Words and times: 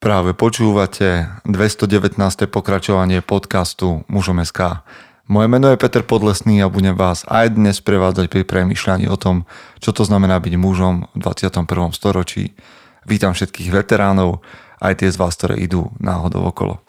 Práve 0.00 0.32
počúvate 0.32 1.28
219. 1.44 2.16
pokračovanie 2.48 3.20
podcastu 3.20 4.00
Mužom 4.08 4.40
SK. 4.40 4.80
Moje 5.28 5.44
meno 5.52 5.68
je 5.68 5.76
Peter 5.76 6.00
Podlesný 6.00 6.64
a 6.64 6.72
budem 6.72 6.96
vás 6.96 7.28
aj 7.28 7.52
dnes 7.52 7.84
prevádzať 7.84 8.32
pri 8.32 8.48
premýšľaní 8.48 9.12
o 9.12 9.20
tom, 9.20 9.44
čo 9.76 9.92
to 9.92 10.08
znamená 10.08 10.40
byť 10.40 10.56
mužom 10.56 11.04
v 11.12 11.18
21. 11.20 11.92
storočí. 11.92 12.56
Vítam 13.04 13.36
všetkých 13.36 13.68
veteránov, 13.68 14.40
aj 14.80 15.04
tie 15.04 15.12
z 15.12 15.20
vás, 15.20 15.36
ktoré 15.36 15.60
idú 15.60 15.92
náhodou 16.00 16.48
okolo. 16.48 16.80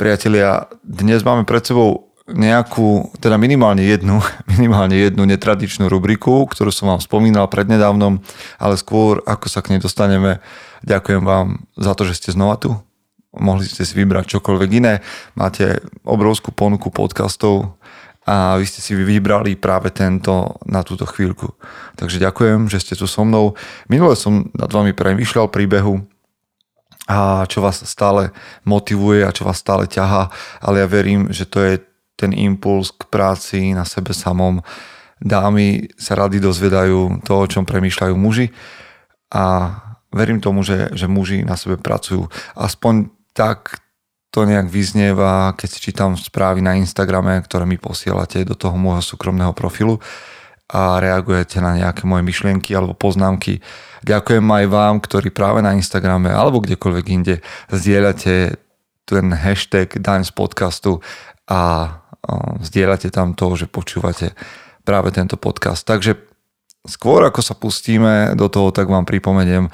Priatelia, 0.00 0.64
dnes 0.80 1.20
máme 1.28 1.44
pred 1.44 1.60
sebou 1.60 2.08
nejakú, 2.24 3.12
teda 3.20 3.36
minimálne 3.36 3.84
jednu, 3.84 4.24
minimálne 4.56 4.96
jednu 4.96 5.28
netradičnú 5.28 5.92
rubriku, 5.92 6.48
ktorú 6.48 6.72
som 6.72 6.88
vám 6.88 7.04
spomínal 7.04 7.52
prednedávnom, 7.52 8.24
ale 8.56 8.80
skôr 8.80 9.20
ako 9.28 9.52
sa 9.52 9.60
k 9.60 9.76
nej 9.76 9.80
dostaneme, 9.84 10.40
Ďakujem 10.82 11.22
vám 11.22 11.66
za 11.78 11.94
to, 11.94 12.02
že 12.06 12.18
ste 12.18 12.34
znova 12.34 12.58
tu. 12.58 12.74
Mohli 13.32 13.64
ste 13.64 13.86
si 13.86 13.96
vybrať 13.96 14.36
čokoľvek 14.36 14.70
iné. 14.76 15.00
Máte 15.38 15.80
obrovskú 16.04 16.52
ponuku 16.52 16.92
podcastov 16.92 17.80
a 18.28 18.60
vy 18.60 18.66
ste 18.68 18.84
si 18.84 18.92
vybrali 18.92 19.56
práve 19.58 19.90
tento 19.90 20.60
na 20.68 20.84
túto 20.86 21.08
chvíľku. 21.08 21.54
Takže 21.96 22.22
ďakujem, 22.22 22.68
že 22.68 22.78
ste 22.82 22.94
tu 22.94 23.08
so 23.08 23.24
mnou. 23.24 23.56
Minule 23.88 24.14
som 24.14 24.52
nad 24.52 24.68
vami 24.68 24.94
premýšľal 24.94 25.48
príbehu 25.48 26.04
a 27.10 27.42
čo 27.50 27.58
vás 27.64 27.82
stále 27.82 28.30
motivuje 28.62 29.26
a 29.26 29.34
čo 29.34 29.42
vás 29.42 29.58
stále 29.58 29.90
ťahá, 29.90 30.30
ale 30.62 30.82
ja 30.82 30.86
verím, 30.86 31.34
že 31.34 31.48
to 31.48 31.58
je 31.58 31.82
ten 32.14 32.30
impuls 32.30 32.94
k 32.94 33.02
práci 33.10 33.74
na 33.74 33.82
sebe 33.82 34.14
samom. 34.14 34.62
Dámy 35.18 35.90
sa 35.98 36.14
rady 36.14 36.38
dozvedajú 36.38 37.26
to, 37.26 37.32
o 37.34 37.46
čom 37.50 37.66
premýšľajú 37.66 38.14
muži 38.14 38.54
a 39.34 39.74
verím 40.12 40.38
tomu, 40.38 40.62
že, 40.62 40.92
že 40.92 41.10
muži 41.10 41.42
na 41.42 41.56
sebe 41.56 41.80
pracujú. 41.80 42.28
Aspoň 42.54 43.10
tak 43.32 43.82
to 44.32 44.48
nejak 44.48 44.72
vyznieva, 44.72 45.52
keď 45.52 45.68
si 45.68 45.78
čítam 45.80 46.16
správy 46.16 46.64
na 46.64 46.72
Instagrame, 46.80 47.44
ktoré 47.44 47.68
mi 47.68 47.76
posielate 47.76 48.48
do 48.48 48.56
toho 48.56 48.76
môjho 48.80 49.04
súkromného 49.04 49.52
profilu 49.52 50.00
a 50.72 50.96
reagujete 50.96 51.60
na 51.60 51.76
nejaké 51.76 52.08
moje 52.08 52.24
myšlienky 52.24 52.72
alebo 52.72 52.96
poznámky. 52.96 53.60
Ďakujem 54.08 54.40
aj 54.48 54.64
vám, 54.72 54.94
ktorí 55.04 55.28
práve 55.28 55.60
na 55.60 55.76
Instagrame 55.76 56.32
alebo 56.32 56.64
kdekoľvek 56.64 57.06
inde 57.12 57.44
zdieľate 57.68 58.56
ten 59.04 59.26
hashtag 59.36 60.00
daň 60.00 60.24
z 60.24 60.32
podcastu 60.32 61.04
a 61.44 61.92
zdieľate 62.64 63.12
tam 63.12 63.36
to, 63.36 63.52
že 63.52 63.68
počúvate 63.68 64.32
práve 64.88 65.12
tento 65.12 65.36
podcast. 65.36 65.84
Takže 65.84 66.16
skôr 66.88 67.20
ako 67.28 67.44
sa 67.44 67.52
pustíme 67.52 68.32
do 68.32 68.48
toho, 68.48 68.72
tak 68.72 68.88
vám 68.88 69.04
pripomeniem, 69.04 69.68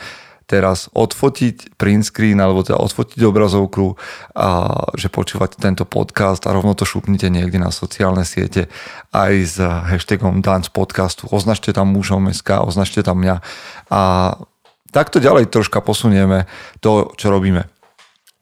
teraz 0.48 0.88
odfotiť 0.96 1.76
print 1.76 2.08
screen 2.08 2.40
alebo 2.40 2.64
teda 2.64 2.80
odfotiť 2.80 3.20
obrazovku 3.20 4.00
a 4.32 4.48
že 4.96 5.12
počúvate 5.12 5.60
tento 5.60 5.84
podcast 5.84 6.48
a 6.48 6.56
rovno 6.56 6.72
to 6.72 6.88
šupnite 6.88 7.28
niekde 7.28 7.60
na 7.60 7.68
sociálne 7.68 8.24
siete 8.24 8.72
aj 9.12 9.32
s 9.44 9.56
hashtagom 9.60 10.40
Dance 10.40 10.72
podcastu. 10.72 11.28
Označte 11.28 11.76
tam 11.76 11.92
mužom 11.92 12.32
SK, 12.32 12.64
označte 12.64 13.04
tam 13.04 13.20
mňa 13.20 13.44
a 13.92 14.00
takto 14.88 15.20
ďalej 15.20 15.52
troška 15.52 15.84
posunieme 15.84 16.48
to, 16.80 17.12
čo 17.20 17.28
robíme. 17.28 17.68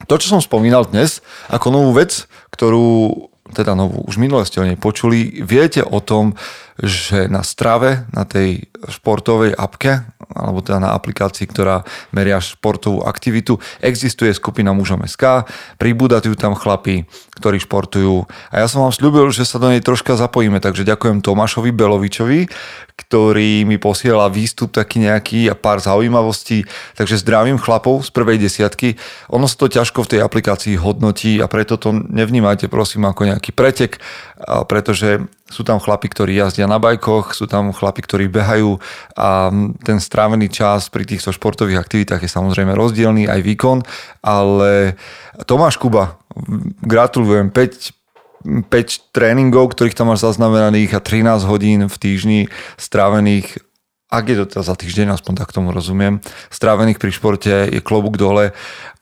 To, 0.07 0.15
čo 0.15 0.31
som 0.31 0.39
spomínal 0.39 0.87
dnes 0.87 1.19
ako 1.51 1.75
novú 1.75 1.91
vec, 1.99 2.31
ktorú 2.55 3.27
teda 3.51 3.75
novú, 3.75 4.03
už 4.07 4.19
minule 4.19 4.43
ste 4.43 4.59
o 4.59 4.67
nej 4.67 4.79
počuli, 4.79 5.43
viete 5.43 5.83
o 5.83 5.99
tom, 6.03 6.35
že 6.77 7.25
na 7.25 7.41
strave, 7.41 8.05
na 8.13 8.21
tej 8.23 8.69
športovej 8.85 9.57
apke, 9.57 10.05
alebo 10.27 10.61
teda 10.61 10.77
na 10.77 10.93
aplikácii, 10.93 11.49
ktorá 11.49 11.81
meria 12.13 12.37
športovú 12.37 13.01
aktivitu, 13.01 13.57
existuje 13.81 14.29
skupina 14.35 14.75
mužom 14.75 15.01
SK, 15.07 15.49
pribúdajú 15.81 16.37
tam 16.37 16.53
chlapí, 16.53 17.09
ktorí 17.33 17.57
športujú. 17.63 18.29
A 18.53 18.61
ja 18.61 18.67
som 18.69 18.85
vám 18.85 18.93
slúbil, 18.93 19.33
že 19.33 19.47
sa 19.47 19.57
do 19.57 19.73
nej 19.73 19.81
troška 19.81 20.13
zapojíme, 20.19 20.61
takže 20.61 20.85
ďakujem 20.85 21.25
Tomášovi 21.25 21.73
Belovičovi, 21.73 22.45
ktorý 22.97 23.65
mi 23.65 23.77
posiela 23.77 24.25
výstup 24.29 24.73
taký 24.73 25.05
nejaký 25.05 25.49
a 25.49 25.55
pár 25.57 25.81
zaujímavostí, 25.81 26.65
takže 26.97 27.21
zdravím 27.21 27.61
chlapov 27.61 28.05
z 28.05 28.09
prvej 28.09 28.41
desiatky. 28.41 28.97
Ono 29.29 29.45
sa 29.45 29.57
to 29.57 29.69
ťažko 29.69 30.05
v 30.05 30.17
tej 30.17 30.19
aplikácii 30.25 30.75
hodnotí 30.81 31.37
a 31.41 31.45
preto 31.45 31.77
to 31.77 31.93
nevnímajte 31.93 32.69
prosím 32.69 33.05
ako 33.05 33.29
nejaký 33.29 33.53
pretek, 33.53 34.01
pretože 34.65 35.29
sú 35.47 35.63
tam 35.63 35.79
chlapi, 35.79 36.11
ktorí 36.11 36.35
jazdia 36.35 36.67
na 36.67 36.79
bajkoch, 36.79 37.31
sú 37.31 37.47
tam 37.47 37.71
chlapi, 37.71 38.03
ktorí 38.03 38.25
behajú 38.27 38.79
a 39.15 39.51
ten 39.83 39.97
strávený 39.97 40.51
čas 40.51 40.91
pri 40.91 41.07
týchto 41.07 41.31
športových 41.31 41.79
aktivitách 41.79 42.23
je 42.23 42.31
samozrejme 42.31 42.75
rozdielný, 42.75 43.31
aj 43.31 43.41
výkon, 43.43 43.77
ale 44.23 44.99
Tomáš 45.47 45.79
Kuba, 45.79 46.19
gratulujem, 46.83 47.47
5, 47.49 48.67
5 48.67 49.15
tréningov, 49.15 49.71
ktorých 49.71 49.95
tam 49.95 50.11
máš 50.11 50.27
zaznamenaných 50.27 50.91
a 50.95 51.03
13 51.03 51.47
hodín 51.47 51.87
v 51.87 51.95
týždni 51.95 52.39
strávených 52.75 53.63
ak 54.07 54.23
je 54.23 54.39
to 54.39 54.45
teda 54.47 54.63
za 54.63 54.75
týždeň, 54.79 55.19
aspoň 55.19 55.33
tak 55.43 55.51
tomu 55.51 55.75
rozumiem, 55.75 56.23
strávených 56.47 56.95
pri 56.95 57.11
športe 57.11 57.51
je 57.67 57.83
klobúk 57.83 58.15
dole 58.15 58.55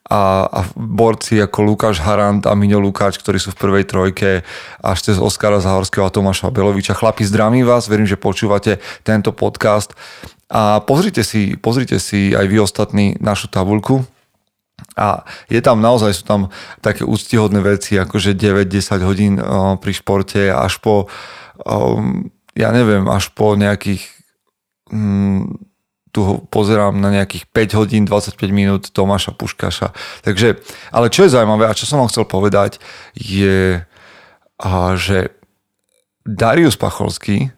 a, 0.05 0.45
a 0.45 0.59
borci 0.77 1.41
ako 1.41 1.65
Lukáš 1.65 1.97
Harant 2.05 2.45
a 2.45 2.53
Miňo 2.53 2.77
Lukáč, 2.77 3.17
ktorí 3.17 3.41
sú 3.41 3.53
v 3.53 3.61
prvej 3.61 3.85
trojke, 3.89 4.45
až 4.81 4.99
cez 5.01 5.17
Oskara 5.17 5.57
Zahorského 5.57 6.05
a 6.05 6.13
Tomáša 6.13 6.53
Beloviča. 6.53 6.93
Chlapi, 6.93 7.25
zdravím 7.25 7.65
vás, 7.65 7.89
verím, 7.89 8.05
že 8.05 8.19
počúvate 8.19 8.77
tento 9.01 9.33
podcast 9.33 9.97
a 10.45 10.77
pozrite 10.85 11.25
si, 11.25 11.57
pozrite 11.57 11.97
si 11.97 12.37
aj 12.37 12.45
vy 12.45 12.57
ostatní 12.61 13.17
našu 13.17 13.49
tabulku, 13.49 14.05
a 14.95 15.23
je 15.51 15.59
tam 15.59 15.79
naozaj 15.79 16.11
sú 16.15 16.23
tam 16.23 16.41
také 16.79 17.03
úctihodné 17.03 17.59
veci, 17.63 17.99
akože 17.99 18.35
9-10 18.35 19.07
hodín 19.07 19.33
pri 19.79 19.91
športe 19.91 20.51
až 20.51 20.79
po, 20.79 21.07
ja 22.55 22.69
neviem, 22.71 23.07
až 23.07 23.31
po 23.31 23.55
nejakých 23.55 24.03
hm, 24.91 25.74
tu 26.15 26.47
pozerám 26.47 26.95
na 26.95 27.11
nejakých 27.11 27.43
5 27.51 27.75
hodín 27.75 28.07
25 28.07 28.39
minút 28.55 28.87
Tomáša 28.95 29.35
Puškaša. 29.35 29.91
Takže, 30.23 30.63
ale 30.95 31.11
čo 31.11 31.27
je 31.27 31.35
zaujímavé 31.35 31.67
a 31.67 31.75
čo 31.75 31.83
som 31.83 31.99
vám 31.99 32.07
chcel 32.07 32.23
povedať 32.23 32.79
je, 33.19 33.83
že 34.95 35.17
Darius 36.23 36.79
Pacholský 36.79 37.51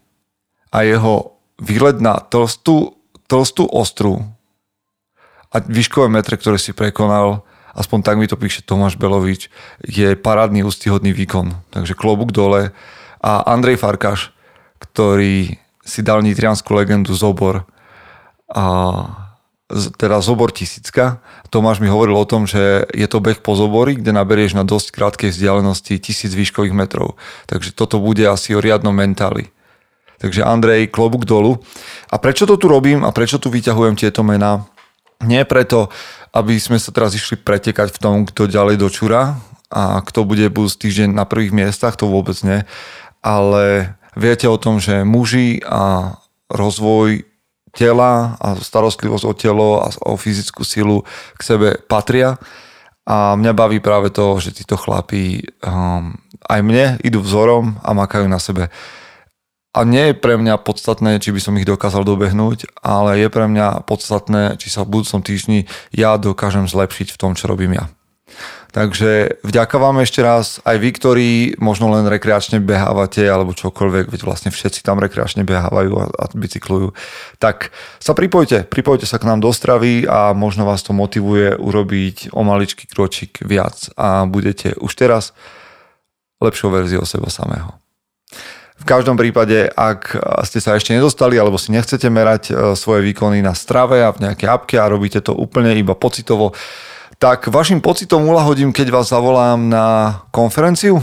a 0.74 0.82
jeho 0.82 1.38
výlet 1.62 2.02
na 2.02 2.18
tlstú, 2.18 2.98
tlstú 3.30 3.70
ostru 3.70 4.26
a 5.54 5.62
výškové 5.62 6.10
metre, 6.10 6.34
ktoré 6.36 6.58
si 6.58 6.74
prekonal, 6.74 7.46
aspoň 7.78 8.00
tak 8.02 8.18
mi 8.18 8.26
to 8.26 8.42
píše 8.42 8.66
Tomáš 8.66 8.98
Belovič, 8.98 9.54
je 9.86 10.18
parádny 10.18 10.66
ústihodný 10.66 11.14
výkon. 11.14 11.54
Takže 11.70 11.94
klobúk 11.94 12.34
dole. 12.34 12.74
A 13.22 13.46
Andrej 13.48 13.80
Farkáš, 13.80 14.34
ktorý 14.82 15.56
si 15.86 16.02
dal 16.04 16.26
nitrianskú 16.26 16.76
legendu 16.76 17.16
Zobor, 17.16 17.64
a 18.52 18.66
teda 20.00 20.24
Zobor 20.24 20.56
tisícka. 20.56 21.20
Tomáš 21.52 21.84
mi 21.84 21.92
hovoril 21.92 22.16
o 22.16 22.24
tom, 22.24 22.48
že 22.48 22.88
je 22.96 23.08
to 23.12 23.20
beh 23.20 23.44
po 23.44 23.52
Zobori, 23.60 24.00
kde 24.00 24.16
naberieš 24.16 24.56
na 24.56 24.64
dosť 24.64 24.96
krátkej 24.96 25.36
vzdialenosti 25.36 26.00
tisíc 26.00 26.32
výškových 26.32 26.72
metrov. 26.72 27.20
Takže 27.52 27.76
toto 27.76 28.00
bude 28.00 28.24
asi 28.24 28.56
o 28.56 28.64
riadnom 28.64 28.96
mentáli. 28.96 29.52
Takže 30.18 30.48
Andrej, 30.48 30.90
klobúk 30.90 31.28
dolu. 31.28 31.60
A 32.10 32.16
prečo 32.18 32.48
to 32.48 32.56
tu 32.56 32.72
robím 32.72 33.04
a 33.04 33.12
prečo 33.12 33.38
tu 33.38 33.52
vyťahujem 33.52 34.00
tieto 34.00 34.24
mená? 34.24 34.66
Nie 35.22 35.44
preto, 35.44 35.92
aby 36.32 36.58
sme 36.58 36.80
sa 36.80 36.96
teraz 36.96 37.14
išli 37.14 37.38
pretekať 37.38 37.92
v 37.94 38.02
tom, 38.02 38.16
kto 38.26 38.50
ďalej 38.50 38.80
dočúra 38.82 39.38
a 39.68 40.00
kto 40.00 40.24
bude 40.24 40.48
budúci 40.48 40.88
týždeň 40.88 41.12
na 41.12 41.28
prvých 41.28 41.52
miestach, 41.52 42.00
to 42.00 42.08
vôbec 42.08 42.40
nie. 42.48 42.64
Ale 43.20 43.98
viete 44.16 44.48
o 44.48 44.56
tom, 44.56 44.80
že 44.80 45.04
muži 45.04 45.60
a 45.66 46.16
rozvoj 46.48 47.28
tela 47.78 48.34
a 48.42 48.58
starostlivosť 48.58 49.24
o 49.30 49.34
telo 49.38 49.70
a 49.86 49.94
o 50.02 50.18
fyzickú 50.18 50.66
silu 50.66 51.06
k 51.38 51.42
sebe 51.46 51.68
patria. 51.86 52.42
A 53.08 53.38
mňa 53.38 53.54
baví 53.56 53.80
práve 53.80 54.12
to, 54.12 54.42
že 54.42 54.58
títo 54.58 54.76
chlapí 54.76 55.46
um, 55.64 56.18
aj 56.50 56.60
mne 56.60 56.86
idú 57.06 57.24
vzorom 57.24 57.80
a 57.86 57.96
makajú 57.96 58.26
na 58.28 58.42
sebe 58.42 58.68
a 59.78 59.86
nie 59.86 60.10
je 60.10 60.16
pre 60.18 60.42
mňa 60.42 60.58
podstatné, 60.66 61.22
či 61.22 61.30
by 61.30 61.38
som 61.38 61.54
ich 61.62 61.70
dokázal 61.70 62.02
dobehnúť, 62.02 62.82
ale 62.82 63.22
je 63.22 63.30
pre 63.30 63.46
mňa 63.46 63.86
podstatné, 63.86 64.58
či 64.58 64.74
sa 64.74 64.82
v 64.82 64.98
budúcom 64.98 65.22
týždni 65.22 65.70
ja 65.94 66.18
dokážem 66.18 66.66
zlepšiť 66.66 67.14
v 67.14 67.20
tom, 67.22 67.38
čo 67.38 67.46
robím 67.46 67.78
ja. 67.78 67.86
Takže 68.76 69.40
vďaka 69.48 69.76
vám 69.80 70.04
ešte 70.04 70.20
raz, 70.20 70.60
aj 70.68 70.78
vy, 70.78 70.90
ktorí 70.92 71.30
možno 71.58 71.88
len 71.88 72.04
rekreačne 72.04 72.60
behávate 72.60 73.24
alebo 73.24 73.56
čokoľvek, 73.56 74.12
veď 74.12 74.22
vlastne 74.28 74.52
všetci 74.52 74.84
tam 74.84 75.00
rekreačne 75.00 75.48
behávajú 75.48 75.92
a, 75.96 76.06
a 76.12 76.24
bicyklujú, 76.36 76.92
tak 77.40 77.72
sa 77.98 78.12
pripojte, 78.12 78.68
pripojte 78.68 79.08
sa 79.08 79.24
k 79.24 79.28
nám 79.28 79.40
do 79.40 79.56
stravy 79.56 80.04
a 80.04 80.36
možno 80.36 80.68
vás 80.68 80.84
to 80.84 80.92
motivuje 80.92 81.56
urobiť 81.56 82.36
o 82.36 82.44
maličký 82.44 82.92
kročík 82.92 83.40
viac 83.48 83.88
a 83.96 84.28
budete 84.28 84.76
už 84.76 84.92
teraz 85.00 85.32
lepšou 86.44 86.70
verziou 86.70 87.08
seba 87.08 87.32
samého. 87.32 87.72
V 88.78 88.86
každom 88.86 89.18
prípade, 89.18 89.74
ak 89.74 90.14
ste 90.46 90.62
sa 90.62 90.78
ešte 90.78 90.94
nedostali 90.94 91.34
alebo 91.34 91.58
si 91.58 91.74
nechcete 91.74 92.06
merať 92.14 92.44
e, 92.48 92.78
svoje 92.78 93.02
výkony 93.10 93.42
na 93.42 93.58
strave 93.58 94.06
a 94.06 94.14
v 94.14 94.22
nejakej 94.30 94.46
apke 94.46 94.78
a 94.78 94.86
robíte 94.86 95.18
to 95.18 95.34
úplne 95.34 95.74
iba 95.74 95.98
pocitovo, 95.98 96.54
tak 97.18 97.50
vašim 97.50 97.82
pocitom 97.82 98.22
ulahodím, 98.30 98.70
keď 98.74 98.94
vás 98.94 99.10
zavolám 99.10 99.70
na 99.70 99.86
konferenciu, 100.30 101.02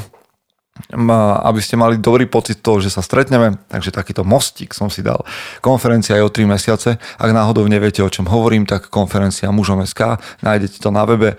aby 1.42 1.60
ste 1.62 1.78
mali 1.78 2.02
dobrý 2.02 2.26
pocit 2.26 2.58
toho, 2.58 2.82
že 2.82 2.90
sa 2.90 3.02
stretneme. 3.02 3.54
Takže 3.70 3.94
takýto 3.94 4.26
mostík 4.26 4.74
som 4.74 4.90
si 4.90 5.06
dal. 5.06 5.22
Konferencia 5.62 6.18
je 6.18 6.26
o 6.26 6.30
3 6.30 6.50
mesiace. 6.50 6.98
Ak 6.98 7.30
náhodou 7.30 7.66
neviete, 7.70 8.02
o 8.02 8.10
čom 8.10 8.26
hovorím, 8.26 8.66
tak 8.66 8.90
konferencia 8.90 9.54
mužom.sk, 9.54 10.18
nájdete 10.42 10.82
to 10.82 10.90
na 10.90 11.06
webe 11.06 11.38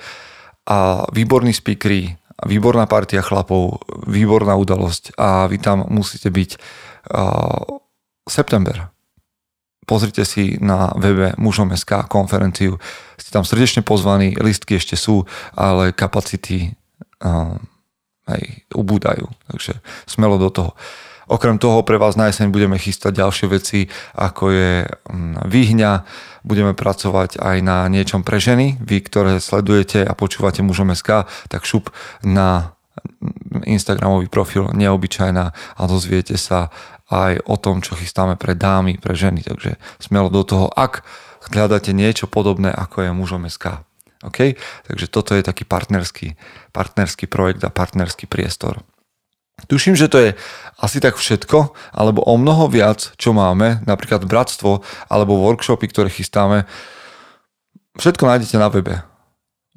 a 0.65 1.03
výborní 1.11 1.51
speakery, 1.51 2.15
výborná 2.47 2.87
partia 2.87 3.21
chlapov, 3.21 3.83
výborná 4.07 4.55
udalosť 4.55 5.19
a 5.19 5.47
vy 5.51 5.57
tam 5.59 5.87
musíte 5.91 6.31
byť 6.31 6.49
uh, 6.55 7.79
september. 8.25 8.94
Pozrite 9.85 10.25
si 10.25 10.57
na 10.61 10.91
webe 10.97 11.37
mužom.sk 11.37 12.09
konferenciu. 12.09 12.81
Ste 13.17 13.29
tam 13.29 13.45
srdečne 13.45 13.85
pozvaní, 13.85 14.33
listky 14.37 14.81
ešte 14.81 14.97
sú, 14.97 15.29
ale 15.53 15.93
kapacity 15.93 16.73
uh, 17.21 17.57
aj 18.25 18.41
ubúdajú. 18.73 19.29
Takže 19.49 19.77
smelo 20.09 20.41
do 20.41 20.49
toho. 20.49 20.73
Okrem 21.25 21.57
toho 21.57 21.81
pre 21.81 21.97
vás 21.97 22.13
na 22.13 22.29
jeseň 22.29 22.53
budeme 22.53 22.77
chystať 22.77 23.17
ďalšie 23.17 23.47
veci, 23.49 23.89
ako 24.13 24.43
je 24.53 24.85
mm, 24.85 25.49
výhňa, 25.49 25.91
budeme 26.45 26.77
pracovať 26.77 27.41
aj 27.41 27.57
na 27.65 27.89
niečom 27.89 28.21
pre 28.21 28.37
ženy. 28.37 28.77
Vy, 28.77 29.01
ktoré 29.09 29.41
sledujete 29.41 30.05
a 30.05 30.13
počúvate 30.13 30.61
mužom 30.61 30.93
SK, 30.93 31.25
tak 31.49 31.65
šup 31.65 31.89
na 32.21 32.77
Instagramový 33.65 34.29
profil 34.29 34.69
neobyčajná 34.77 35.45
a 35.53 35.81
dozviete 35.89 36.37
sa 36.37 36.69
aj 37.15 37.47
o 37.47 37.55
tom, 37.55 37.79
čo 37.79 37.95
chystáme 37.95 38.35
pre 38.35 38.51
dámy, 38.57 38.99
pre 38.99 39.15
ženy. 39.15 39.47
Takže 39.47 39.79
smelo 40.03 40.27
do 40.27 40.43
toho, 40.43 40.67
ak 40.67 41.07
hľadáte 41.53 41.95
niečo 41.95 42.27
podobné, 42.27 42.73
ako 42.73 43.07
je 43.07 43.09
mužom 43.15 43.47
SK. 43.47 43.85
Takže 44.89 45.05
toto 45.07 45.37
je 45.37 45.45
taký 45.45 45.69
partnerský, 45.69 46.33
partnerský 46.73 47.29
projekt 47.29 47.61
a 47.61 47.69
partnerský 47.69 48.25
priestor. 48.25 48.81
Tuším, 49.69 49.95
že 49.95 50.11
to 50.11 50.17
je 50.19 50.29
asi 50.83 50.99
tak 50.99 51.15
všetko, 51.15 51.71
alebo 51.95 52.25
o 52.25 52.35
mnoho 52.35 52.67
viac, 52.67 53.15
čo 53.15 53.31
máme, 53.31 53.85
napríklad 53.87 54.27
bratstvo 54.27 54.83
alebo 55.07 55.39
workshopy, 55.39 55.87
ktoré 55.87 56.09
chystáme. 56.11 56.67
Všetko 57.95 58.27
nájdete 58.27 58.59
na 58.59 58.67
webe. 58.67 59.05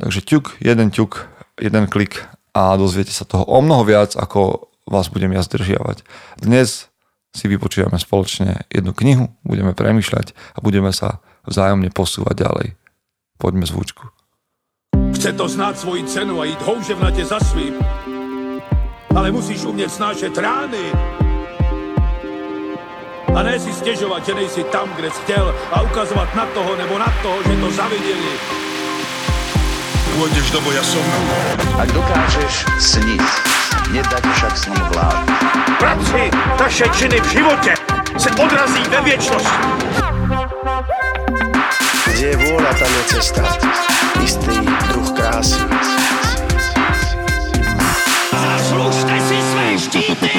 Takže 0.03 0.25
ťuk, 0.27 0.59
jeden 0.59 0.91
ťuk, 0.91 1.31
jeden 1.63 1.87
klik 1.87 2.27
a 2.57 2.75
dozviete 2.75 3.15
sa 3.15 3.23
toho 3.23 3.47
o 3.47 3.59
mnoho 3.63 3.87
viac, 3.87 4.19
ako 4.19 4.73
vás 4.89 5.13
budem 5.13 5.37
ja 5.37 5.45
zdržiavať. 5.45 6.03
Dnes 6.41 6.88
si 7.37 7.47
vypočujeme 7.49 7.99
spoločne 7.99 8.69
jednu 8.73 8.93
knihu, 8.93 9.29
budeme 9.45 9.77
premyšľať 9.77 10.57
a 10.57 10.59
budeme 10.65 10.93
sa 10.93 11.21
vzájomne 11.45 11.93
posúvať 11.93 12.35
ďalej. 12.45 12.69
Poďme 13.39 13.65
zvučku. 13.67 14.05
Chce 15.15 15.33
to 15.33 15.47
znát 15.49 15.79
svoji 15.79 16.05
cenu 16.05 16.41
a 16.41 16.45
jít 16.45 16.63
houževnatě 16.63 17.25
za 17.25 17.41
svým 17.41 17.75
ale 19.19 19.31
musíš 19.31 19.65
umět 19.65 19.91
snášet 19.93 20.39
rány. 20.39 20.85
A 23.35 23.43
ne 23.43 23.61
si 23.61 23.73
stěžovat, 23.73 24.27
že 24.27 24.35
nejsi 24.35 24.65
tam, 24.65 24.89
kde 24.97 25.11
jsi 25.11 25.21
chtěl 25.23 25.55
a 25.73 25.83
ukazovat 25.83 26.35
na 26.35 26.47
toho 26.47 26.77
nebo 26.77 26.99
na 26.99 27.15
toho, 27.23 27.43
že 27.43 27.57
to 27.61 27.71
zaviděli. 27.71 28.33
Pôjdeš 30.19 30.51
do 30.51 30.59
boja 30.67 30.83
som. 30.83 31.05
Ak 31.79 31.95
dokážeš 31.95 32.67
sniť, 32.83 33.23
nedať 33.93 34.25
však 34.35 34.55
sním 34.59 34.85
vlád. 34.93 35.25
Práci, 35.79 36.31
taše 36.59 36.85
činy 36.89 37.21
v 37.21 37.29
životě 37.31 37.75
se 38.19 38.31
odrazí 38.31 38.83
ve 38.91 39.01
věčnosti. 39.01 39.67
Kde 42.09 42.27
je 42.27 42.37
vôľa, 42.37 42.73
tam 42.75 42.91
je 42.91 43.03
cesta. 43.15 43.43
Istý 44.19 44.59
druh 44.91 45.09
krásy. 45.15 45.63
Zaslužte 48.35 49.15
si 49.23 49.39
své 49.39 49.67
štíty! 49.79 50.33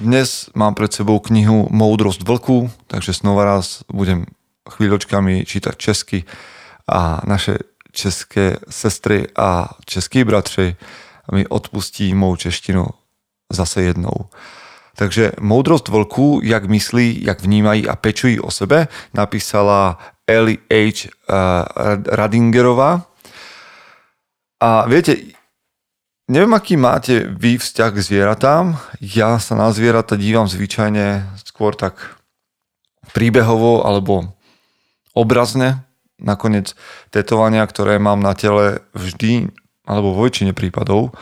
Dnes 0.00 0.48
mám 0.56 0.74
pred 0.76 0.92
sebou 0.92 1.20
knihu 1.20 1.68
Moudrosť 1.72 2.24
vlku, 2.24 2.68
takže 2.88 3.12
znova 3.12 3.44
raz 3.44 3.84
budem 3.88 4.28
chvíľočkami 4.68 5.44
čítať 5.44 5.74
česky 5.76 6.24
a 6.88 7.20
naše 7.24 7.69
české 7.92 8.56
sestry 8.68 9.26
a 9.36 9.70
českí 9.84 10.24
bratři 10.24 10.76
mi 11.32 11.46
odpustí 11.46 12.14
mou 12.14 12.36
češtinu 12.36 12.86
zase 13.52 13.82
jednou. 13.82 14.30
Takže 14.96 15.32
Moudrosť 15.40 15.88
vlku, 15.88 16.40
jak 16.42 16.64
myslí, 16.64 17.24
jak 17.24 17.40
vnímají 17.40 17.88
a 17.88 17.96
pečují 17.96 18.40
o 18.40 18.50
sebe, 18.50 18.88
napísala 19.14 19.98
Ellie 20.26 20.58
H. 20.70 21.08
Radingerová 22.06 23.02
a 24.60 24.84
viete, 24.84 25.16
neviem, 26.28 26.52
aký 26.54 26.76
máte 26.76 27.24
vy 27.24 27.56
vzťah 27.56 27.90
k 27.96 28.04
zvieratám. 28.04 28.76
Ja 29.00 29.40
sa 29.40 29.56
na 29.56 29.72
zvieratá 29.72 30.20
dívam 30.20 30.44
zvyčajne 30.44 31.32
skôr 31.48 31.72
tak 31.72 32.20
príbehovo 33.16 33.82
alebo 33.88 34.36
obrazne. 35.16 35.80
Nakoniec 36.20 36.76
tetovania, 37.08 37.64
ktoré 37.64 37.96
mám 37.96 38.20
na 38.20 38.36
tele 38.36 38.84
vždy, 38.92 39.50
alebo 39.88 40.14
vo 40.14 40.24
väčšine 40.28 40.54
prípadov, 40.54 41.16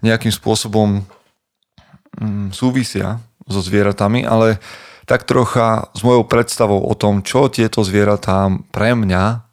nejakým 0.00 0.32
spôsobom 0.32 1.04
mm, 2.18 2.54
súvisia 2.54 3.20
so 3.44 3.60
zvieratami, 3.60 4.24
ale 4.24 4.62
tak 5.04 5.28
trocha 5.28 5.92
s 5.92 6.00
mojou 6.00 6.24
predstavou 6.24 6.80
o 6.80 6.94
tom, 6.96 7.20
čo 7.20 7.52
tieto 7.52 7.84
zvieratá 7.84 8.48
pre 8.72 8.96
mňa 8.96 9.44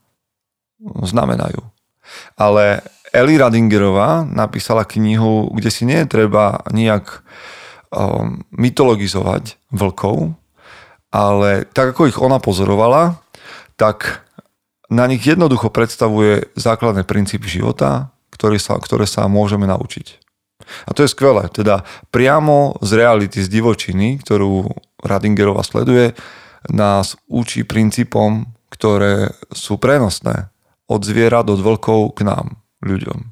znamenajú. 0.81 1.59
Ale 2.39 2.83
Eli 3.11 3.35
Radingerová 3.35 4.23
napísala 4.23 4.87
knihu, 4.87 5.51
kde 5.51 5.67
si 5.67 5.83
nie 5.83 5.99
je 6.03 6.11
treba 6.11 6.63
nejak 6.71 7.19
um, 7.91 8.47
mytologizovať 8.55 9.59
vlkov, 9.75 10.31
ale 11.11 11.67
tak 11.75 11.91
ako 11.91 12.07
ich 12.07 12.15
ona 12.15 12.39
pozorovala, 12.39 13.19
tak 13.75 14.23
na 14.91 15.07
nich 15.07 15.23
jednoducho 15.23 15.71
predstavuje 15.71 16.51
základné 16.59 17.07
princípy 17.07 17.47
života, 17.47 18.11
ktoré 18.35 18.59
sa, 18.59 18.75
ktoré 18.75 19.07
sa 19.07 19.31
môžeme 19.31 19.63
naučiť. 19.63 20.19
A 20.87 20.91
to 20.91 21.07
je 21.07 21.11
skvelé. 21.11 21.47
Teda 21.49 21.87
priamo 22.11 22.75
z 22.83 22.99
reality, 22.99 23.39
z 23.39 23.49
divočiny, 23.49 24.19
ktorú 24.21 24.67
Radingerová 25.01 25.63
sleduje, 25.63 26.13
nás 26.69 27.17
učí 27.25 27.65
princípom, 27.65 28.51
ktoré 28.69 29.33
sú 29.49 29.81
prenosné 29.81 30.53
od 30.85 31.01
zvierat, 31.01 31.49
od 31.49 31.63
vlkov 31.63 32.19
k 32.19 32.27
nám 32.27 32.61
ľuďom. 32.83 33.31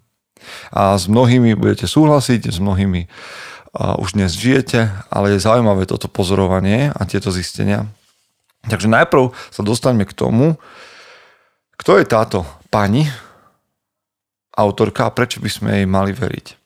A 0.72 0.96
s 0.96 1.06
mnohými 1.12 1.54
budete 1.60 1.86
súhlasiť, 1.86 2.50
s 2.50 2.58
mnohými 2.64 3.12
a 3.70 4.02
už 4.02 4.18
dnes 4.18 4.34
žijete, 4.34 4.90
ale 5.14 5.38
je 5.38 5.46
zaujímavé 5.46 5.86
toto 5.86 6.10
pozorovanie 6.10 6.90
a 6.90 7.02
tieto 7.06 7.30
zistenia. 7.30 7.86
Takže 8.66 8.90
najprv 8.90 9.30
sa 9.54 9.62
dostaneme 9.62 10.10
k 10.10 10.18
tomu, 10.18 10.58
kto 11.80 11.96
je 11.96 12.06
táto 12.06 12.44
pani, 12.68 13.08
autorka 14.52 15.08
a 15.08 15.16
prečo 15.16 15.40
by 15.40 15.50
sme 15.50 15.70
jej 15.80 15.88
mali 15.88 16.12
veriť. 16.12 16.60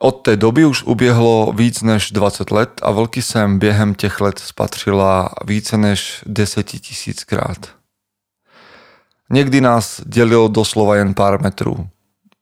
Od 0.00 0.24
té 0.24 0.36
doby 0.36 0.64
už 0.64 0.82
uběhlo 0.82 1.52
víc 1.52 1.82
než 1.82 2.12
20 2.12 2.50
let 2.50 2.80
a 2.82 2.90
vlky 2.90 3.22
jsem 3.22 3.58
během 3.58 3.94
těch 3.94 4.20
let 4.20 4.38
spatřila 4.38 5.28
více 5.44 5.76
než 5.76 6.24
10 6.26 6.62
tisíckrát. 6.62 7.76
Někdy 9.30 9.60
nás 9.60 10.00
dělilo 10.06 10.48
doslova 10.48 10.96
jen 10.96 11.14
pár 11.14 11.42
metrů. 11.42 11.88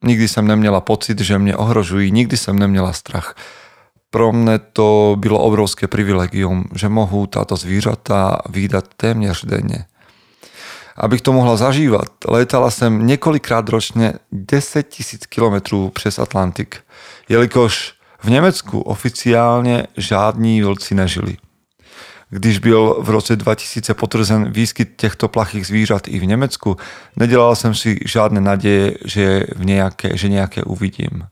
Nikdy 0.04 0.28
jsem 0.28 0.46
neměla 0.46 0.80
pocit, 0.80 1.20
že 1.20 1.38
mě 1.38 1.56
ohrožují, 1.56 2.10
nikdy 2.10 2.36
jsem 2.36 2.58
neměla 2.58 2.92
strach. 2.92 3.34
Pro 4.10 4.32
mne 4.32 4.58
to 4.58 5.16
bylo 5.18 5.38
obrovské 5.38 5.86
privilegium, 5.86 6.64
že 6.74 6.88
mohu 6.88 7.26
táto 7.26 7.56
zvířata 7.56 8.38
výdať 8.48 8.84
téměř 8.96 9.44
denne. 9.44 9.86
Abych 10.96 11.22
to 11.22 11.32
mohla 11.32 11.56
zažívať, 11.56 12.08
letala 12.28 12.70
jsem 12.70 13.06
několikrát 13.06 13.68
ročně 13.68 14.12
10 14.32 14.82
tisíc 14.82 15.26
kilometrů 15.26 15.90
přes 15.90 16.18
Atlantik– 16.18 16.76
jelikož 17.28 17.94
v 18.22 18.30
Německu 18.30 18.80
oficiálně 18.80 19.86
žádní 19.96 20.62
vlci 20.62 20.94
nežili. 20.94 21.36
Když 22.30 22.58
byl 22.58 22.96
v 23.00 23.10
roce 23.10 23.36
2000 23.36 23.94
potvrzen 23.94 24.52
výskyt 24.52 24.92
těchto 24.96 25.28
plachých 25.28 25.66
zvířat 25.66 26.08
i 26.08 26.18
v 26.18 26.26
Německu, 26.26 26.76
nedělal 27.16 27.56
jsem 27.56 27.74
si 27.74 27.98
žádné 28.06 28.40
naděje, 28.40 28.94
že, 29.04 29.46
v 29.56 29.64
nějaké, 29.64 30.16
že 30.16 30.28
nějaké 30.28 30.62
uvidím. 30.62 31.22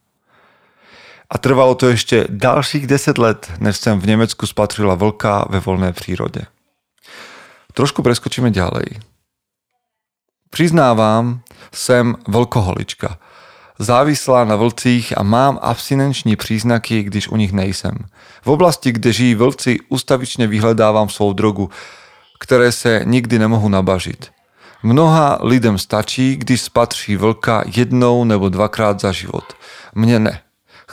A 1.31 1.39
trvalo 1.39 1.75
to 1.75 1.89
ještě 1.89 2.27
dalších 2.31 2.87
10 2.87 3.19
let, 3.19 3.53
než 3.59 3.77
jsem 3.77 4.01
v 4.01 4.07
Německu 4.07 4.47
spatřila 4.47 4.95
vlka 4.95 5.47
ve 5.51 5.61
volné 5.61 5.93
přírodě. 5.93 6.41
Trošku 7.73 8.03
preskočíme 8.03 8.51
ďalej. 8.51 8.85
Priznávám, 10.51 11.41
Jsem 11.73 12.17
vlkoholička. 12.29 13.19
Závislá 13.79 14.45
na 14.45 14.57
vlcích 14.57 15.19
a 15.19 15.23
mám 15.23 15.59
abstinenční 15.63 16.37
příznaky, 16.37 17.03
když 17.03 17.29
u 17.29 17.37
nich 17.37 17.53
nejsem. 17.53 17.99
V 18.43 18.51
oblasti, 18.51 18.93
kde 18.93 19.13
žijí 19.13 19.35
vlci, 19.35 19.79
ustavičně 19.89 20.47
vyhledávám 20.47 21.09
svou 21.09 21.33
drogu, 21.33 21.71
které 22.41 22.73
se 22.73 23.03
nikdy 23.05 23.39
nemohu 23.39 23.69
nabažit. 23.69 24.31
Mnoha 24.83 25.39
lidem 25.43 25.79
stačí, 25.79 26.37
když 26.37 26.63
spatří 26.63 27.17
vlka 27.17 27.65
jednou 27.77 28.25
nebo 28.25 28.49
dvakrát 28.49 29.01
za 29.01 29.13
život. 29.13 29.45
Mně 29.95 30.19
ne. 30.19 30.41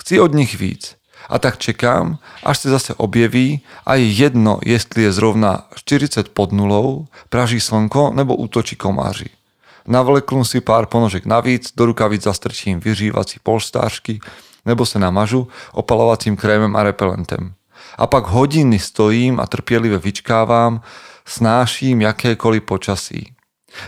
Chci 0.04 0.20
od 0.20 0.34
nich 0.34 0.60
víc. 0.60 0.96
A 1.30 1.40
tak 1.40 1.58
čekám, 1.58 2.18
až 2.44 2.60
se 2.60 2.70
zase 2.70 2.94
objeví 2.94 3.62
a 3.86 3.96
je 3.96 4.12
jedno, 4.12 4.60
jestli 4.66 5.04
je 5.04 5.12
zrovna 5.12 5.68
40 5.76 6.30
pod 6.30 6.52
nulou, 6.52 7.08
praží 7.30 7.60
slnko 7.60 8.12
nebo 8.14 8.36
útočí 8.36 8.76
komáři. 8.76 9.26
Navleknu 9.88 10.46
si 10.46 10.62
pár 10.62 10.86
ponožek 10.86 11.26
navíc, 11.26 11.72
do 11.76 11.86
rukavic 11.86 12.24
zastrčím 12.24 12.80
vyřívací 12.80 13.40
polstářky 13.44 14.20
nebo 14.66 14.86
se 14.86 15.00
namažu 15.00 15.48
opalovacím 15.72 16.36
krémem 16.36 16.76
a 16.76 16.84
repelentem. 16.84 17.54
A 17.98 18.08
pak 18.08 18.28
hodiny 18.28 18.80
stojím 18.80 19.40
a 19.40 19.48
trpělivě 19.48 19.98
vyčkávám, 19.98 20.82
snáším 21.26 22.02
jakékoliv 22.02 22.64
počasí. 22.64 23.34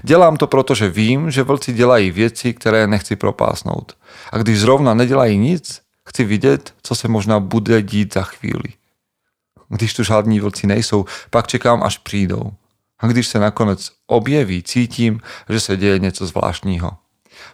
Dělám 0.03 0.37
to 0.37 0.47
proto, 0.47 0.75
že 0.75 0.89
vím, 0.89 1.31
že 1.31 1.43
vlci 1.43 1.73
dělají 1.73 2.11
věci, 2.11 2.53
které 2.53 2.87
nechci 2.87 3.15
propásnout. 3.15 3.93
A 4.31 4.37
když 4.37 4.59
zrovna 4.59 4.93
nedělají 4.93 5.37
nic, 5.37 5.84
chci 6.09 6.23
vidět, 6.23 6.73
co 6.83 6.95
se 6.95 7.07
možná 7.07 7.39
bude 7.39 7.81
dít 7.81 8.13
za 8.13 8.23
chvíli. 8.23 8.73
Když 9.69 9.93
tu 9.93 10.03
žádní 10.03 10.39
vlci 10.39 10.67
nejsou, 10.67 11.05
pak 11.29 11.47
čekám, 11.47 11.83
až 11.83 11.97
přijdou. 11.97 12.53
A 12.99 13.07
když 13.07 13.27
se 13.27 13.39
nakonec 13.39 13.91
objeví, 14.07 14.63
cítím, 14.63 15.19
že 15.49 15.59
se 15.59 15.77
děje 15.77 15.99
něco 15.99 16.27
zvláštního. 16.27 16.91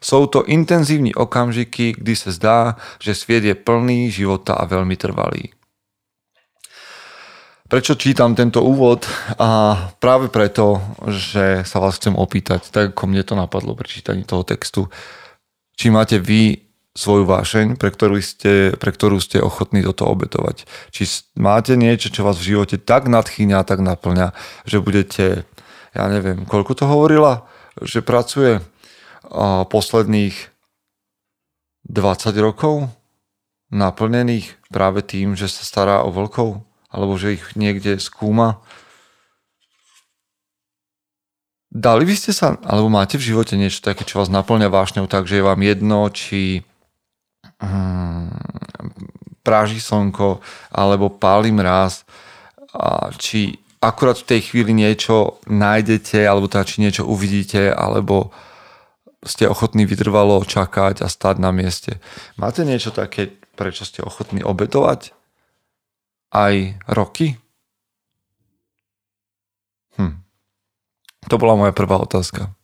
Jsou 0.02 0.26
to 0.26 0.46
intenzívní 0.46 1.16
okamžiky, 1.16 1.94
kdy 1.98 2.16
se 2.16 2.32
zdá, 2.32 2.76
že 3.02 3.16
svět 3.16 3.44
je 3.44 3.56
plný 3.56 4.12
života 4.12 4.54
a 4.54 4.66
veľmi 4.66 4.96
trvalý. 4.98 5.50
Prečo 7.72 7.96
čítam 7.96 8.36
tento 8.36 8.68
úvod? 8.68 9.08
A 9.40 9.80
práve 10.04 10.28
preto, 10.28 10.84
že 11.08 11.64
sa 11.64 11.80
vás 11.80 11.96
chcem 11.96 12.20
opýtať, 12.20 12.68
tak 12.68 12.92
ako 12.92 13.08
mne 13.08 13.24
to 13.24 13.32
napadlo 13.32 13.80
pri 13.80 13.88
čítaní 13.88 14.28
toho 14.28 14.44
textu, 14.44 14.92
či 15.80 15.88
máte 15.88 16.20
vy 16.20 16.60
svoju 16.92 17.24
vášeň, 17.24 17.80
pre 17.80 17.88
ktorú 17.88 18.20
ste, 18.20 18.76
pre 18.76 18.92
ktorú 18.92 19.24
ste 19.24 19.40
ochotní 19.40 19.80
toto 19.80 20.04
obetovať. 20.12 20.68
Či 20.92 21.32
máte 21.40 21.80
niečo, 21.80 22.12
čo 22.12 22.28
vás 22.28 22.36
v 22.36 22.56
živote 22.56 22.76
tak 22.76 23.08
nadchýňa, 23.08 23.64
tak 23.64 23.80
naplňa, 23.80 24.36
že 24.68 24.84
budete, 24.84 25.48
ja 25.96 26.06
neviem, 26.12 26.44
koľko 26.44 26.76
to 26.76 26.86
hovorila, 26.88 27.48
že 27.80 28.04
pracuje 28.04 28.60
a 29.32 29.64
posledných 29.64 30.36
20 31.88 32.36
rokov 32.44 32.92
naplnených 33.72 34.60
práve 34.68 35.00
tým, 35.00 35.40
že 35.40 35.48
sa 35.48 35.64
stará 35.64 36.04
o 36.04 36.12
vlkov, 36.12 36.68
alebo 36.92 37.16
že 37.16 37.40
ich 37.40 37.56
niekde 37.56 37.96
skúma. 38.04 38.60
Dali 41.72 42.04
by 42.04 42.16
ste 42.20 42.36
sa, 42.36 42.60
alebo 42.68 42.92
máte 42.92 43.16
v 43.16 43.32
živote 43.32 43.56
niečo 43.56 43.80
také, 43.80 44.04
čo 44.04 44.20
vás 44.20 44.28
naplňa 44.28 44.68
vášňou 44.68 45.08
tak, 45.08 45.24
že 45.24 45.40
je 45.40 45.48
vám 45.48 45.64
jedno, 45.64 46.04
či 46.12 46.68
práži 49.46 49.78
slnko, 49.78 50.42
alebo 50.74 51.14
páli 51.14 51.54
mráz, 51.54 52.06
a 52.72 53.12
či 53.16 53.60
akurát 53.84 54.16
v 54.16 54.30
tej 54.38 54.42
chvíli 54.48 54.72
niečo 54.72 55.44
nájdete, 55.46 56.24
alebo 56.24 56.48
teda 56.48 56.64
či 56.64 56.82
niečo 56.82 57.04
uvidíte, 57.04 57.70
alebo 57.70 58.32
ste 59.22 59.46
ochotní 59.46 59.86
vytrvalo 59.86 60.42
čakať 60.42 61.06
a 61.06 61.08
stáť 61.12 61.38
na 61.38 61.54
mieste. 61.54 62.02
Máte 62.42 62.66
niečo 62.66 62.90
také, 62.90 63.38
prečo 63.54 63.86
ste 63.86 64.02
ochotní 64.02 64.42
obetovať? 64.42 65.14
aj 66.32 66.80
roky? 66.88 67.36
Hm. 70.00 70.24
To 71.28 71.36
bola 71.36 71.60
moja 71.60 71.76
prvá 71.76 72.00
otázka 72.00 72.56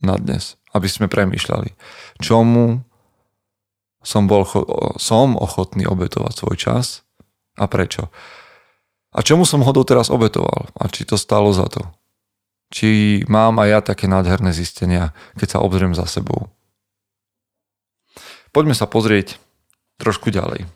na 0.00 0.16
dnes, 0.16 0.56
aby 0.72 0.86
sme 0.86 1.10
premýšľali. 1.10 1.74
Čomu 2.22 2.86
som, 4.00 4.24
bol, 4.26 4.48
som 4.96 5.36
ochotný 5.36 5.84
obetovať 5.84 6.32
svoj 6.32 6.56
čas 6.56 6.86
a 7.60 7.68
prečo? 7.68 8.08
A 9.10 9.20
čomu 9.26 9.42
som 9.42 9.60
ho 9.66 9.72
doteraz 9.74 10.08
obetoval? 10.08 10.70
A 10.78 10.86
či 10.88 11.04
to 11.04 11.18
stalo 11.18 11.50
za 11.50 11.66
to? 11.66 11.82
Či 12.70 13.22
mám 13.26 13.58
aj 13.58 13.68
ja 13.68 13.80
také 13.82 14.06
nádherné 14.06 14.54
zistenia, 14.54 15.10
keď 15.34 15.58
sa 15.58 15.62
obzriem 15.62 15.90
za 15.90 16.06
sebou? 16.06 16.54
Poďme 18.54 18.74
sa 18.74 18.86
pozrieť 18.86 19.38
trošku 19.98 20.30
ďalej. 20.30 20.66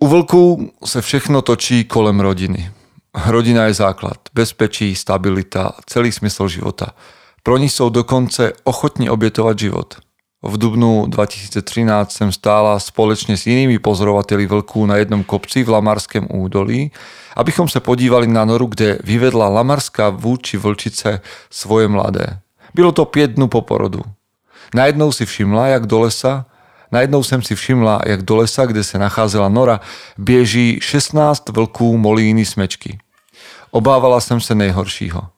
U 0.00 0.06
vlků 0.06 0.72
se 0.84 1.02
všechno 1.02 1.42
točí 1.42 1.84
kolem 1.84 2.20
rodiny. 2.20 2.72
Rodina 3.26 3.64
je 3.64 3.74
základ, 3.74 4.16
bezpečí, 4.34 4.94
stabilita, 4.94 5.72
celý 5.86 6.12
smysl 6.12 6.48
života. 6.48 6.94
Pro 7.42 7.56
ní 7.56 7.68
jsou 7.68 7.88
dokonce 7.88 8.52
ochotní 8.64 9.10
obětovat 9.10 9.58
život. 9.58 9.94
V 10.42 10.58
dubnu 10.58 11.06
2013 11.06 12.12
jsem 12.12 12.32
stála 12.32 12.78
společně 12.78 13.36
s 13.36 13.46
jinými 13.46 13.78
pozorovateli 13.78 14.46
vlků 14.46 14.86
na 14.86 14.96
jednom 14.96 15.24
kopci 15.24 15.64
v 15.64 15.68
Lamarském 15.68 16.26
údolí, 16.30 16.92
abychom 17.36 17.68
se 17.68 17.80
podívali 17.80 18.26
na 18.26 18.44
noru, 18.44 18.66
kde 18.66 18.98
vyvedla 19.04 19.48
lamarská 19.48 20.10
vůči 20.10 20.56
vlčice 20.56 21.20
svoje 21.50 21.88
mladé. 21.88 22.38
Bylo 22.74 22.92
to 22.92 23.04
pět 23.04 23.30
dnů 23.30 23.48
po 23.48 23.60
porodu. 23.60 24.00
Najednou 24.74 25.12
si 25.12 25.26
všimla, 25.26 25.66
jak 25.66 25.86
do 25.86 26.00
lesa 26.00 26.46
Najednou 26.92 27.22
jsem 27.22 27.42
si 27.42 27.54
všimla, 27.54 28.00
jak 28.06 28.22
do 28.22 28.36
lesa, 28.36 28.66
kde 28.66 28.84
se 28.84 28.98
nacházela 28.98 29.48
nora, 29.48 29.80
běží 30.18 30.78
16 30.82 31.48
vlků 31.48 31.98
molíny 31.98 32.44
smečky. 32.44 32.98
Obávala 33.70 34.20
jsem 34.20 34.40
se 34.40 34.54
nejhoršího. 34.54 35.28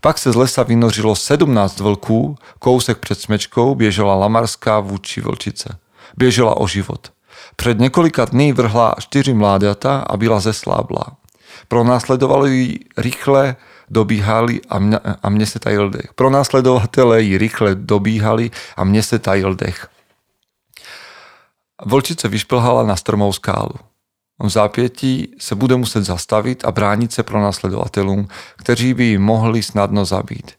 Pak 0.00 0.18
se 0.18 0.32
z 0.32 0.34
lesa 0.34 0.62
vynořilo 0.62 1.16
17 1.16 1.80
vlků, 1.80 2.36
kousek 2.58 2.98
před 2.98 3.20
smečkou 3.20 3.74
běžela 3.74 4.14
lamarská 4.14 4.80
vůči 4.80 5.20
vlčice. 5.20 5.78
Běžela 6.16 6.56
o 6.56 6.66
život. 6.66 7.12
Před 7.56 7.78
několika 7.78 8.24
dny 8.24 8.52
vrhla 8.52 8.94
čtyři 9.00 9.34
mláďata 9.34 9.98
a 9.98 10.16
byla 10.16 10.40
zesláblá. 10.40 11.06
Pro 11.68 11.84
následovali 11.84 12.56
ji 12.56 12.78
rychle 12.96 13.56
dobíhali 13.90 14.60
a, 14.68 14.78
mňa, 14.78 15.00
a 15.22 15.28
mne 15.28 15.46
se 15.46 15.58
tajil 15.58 15.90
dech. 15.90 16.14
Pro 16.14 16.30
následovatele 16.30 17.22
ji 17.22 17.38
rychle 17.38 17.74
dobíhali 17.74 18.50
a 18.76 18.84
mne 18.84 19.02
se 19.02 19.18
tajil 19.18 19.54
dech. 19.54 19.88
Vlčice 21.84 22.28
vyšplhala 22.28 22.82
na 22.82 22.96
strmou 22.96 23.32
skálu. 23.32 23.74
V 24.42 24.48
zápětí 24.48 25.34
se 25.38 25.54
bude 25.54 25.76
muset 25.76 26.04
zastavit 26.04 26.64
a 26.64 26.72
bránit 26.72 27.12
se 27.12 27.22
pro 27.22 27.40
následovatelům, 27.40 28.28
kteří 28.56 28.94
by 28.94 29.04
ji 29.04 29.18
mohli 29.18 29.62
snadno 29.62 30.04
zabít. 30.04 30.52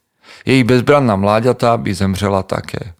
Její 0.45 0.63
bezbranná 0.63 1.15
mláďata 1.15 1.77
by 1.77 1.93
zemřela 1.93 2.43
také. 2.43 2.93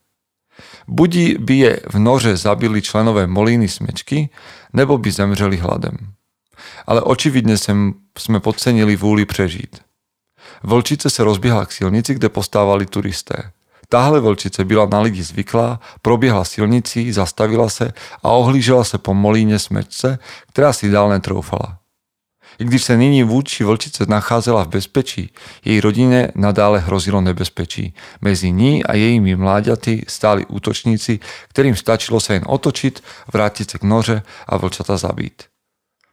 Buď 0.88 1.17
by 1.39 1.57
je 1.57 1.79
v 1.89 2.00
noře 2.00 2.38
zabili 2.38 2.81
členové 2.81 3.27
molíny 3.27 3.67
smečky, 3.67 4.29
nebo 4.74 4.98
by 4.98 5.12
zemřeli 5.12 5.57
hladem. 5.57 5.98
Ale 6.88 7.01
očividně 7.01 7.57
jsme 8.17 8.39
podcenili 8.39 8.96
vůli 8.96 9.25
přežít. 9.25 9.81
Vlčice 10.63 11.10
se 11.10 11.24
rozběhla 11.24 11.65
k 11.65 11.72
silnici, 11.72 12.13
kde 12.13 12.29
postávali 12.29 12.86
turisté. 12.86 13.51
Tahle 13.89 14.20
vlčice 14.20 14.65
byla 14.65 14.86
na 14.86 15.00
lidi 15.01 15.24
zvyklá, 15.24 15.79
proběhla 16.01 16.44
silnicí, 16.44 17.12
zastavila 17.12 17.70
se 17.70 17.94
a 18.24 18.29
ohlížela 18.29 18.84
se 18.84 18.98
po 18.98 19.13
molíně 19.13 19.60
smečce, 19.60 20.20
která 20.48 20.74
si 20.74 20.89
dál 20.89 21.10
netroufala. 21.10 21.77
I 22.60 22.65
když 22.65 22.84
se 22.84 22.98
nyní 22.98 23.24
vůči 23.24 23.63
vlčice 23.63 24.06
nacházela 24.08 24.63
v 24.63 24.67
bezpečí, 24.67 25.34
její 25.65 25.82
rodině 25.82 26.32
nadále 26.36 26.79
hrozilo 26.79 27.22
nebezpečí. 27.22 27.94
Mezi 28.22 28.51
ní 28.51 28.84
a 28.84 28.96
jejími 28.96 29.36
mláďaty 29.36 30.06
stáli 30.08 30.46
útočníci, 30.46 31.20
kterým 31.48 31.75
stačilo 31.75 32.20
se 32.20 32.34
jen 32.34 32.44
otočit, 32.46 33.03
vrátit 33.34 33.72
se 33.72 33.77
k 33.77 33.84
noře 33.84 34.24
a 34.48 34.58
vlčata 34.58 34.98
zabít. 34.98 35.44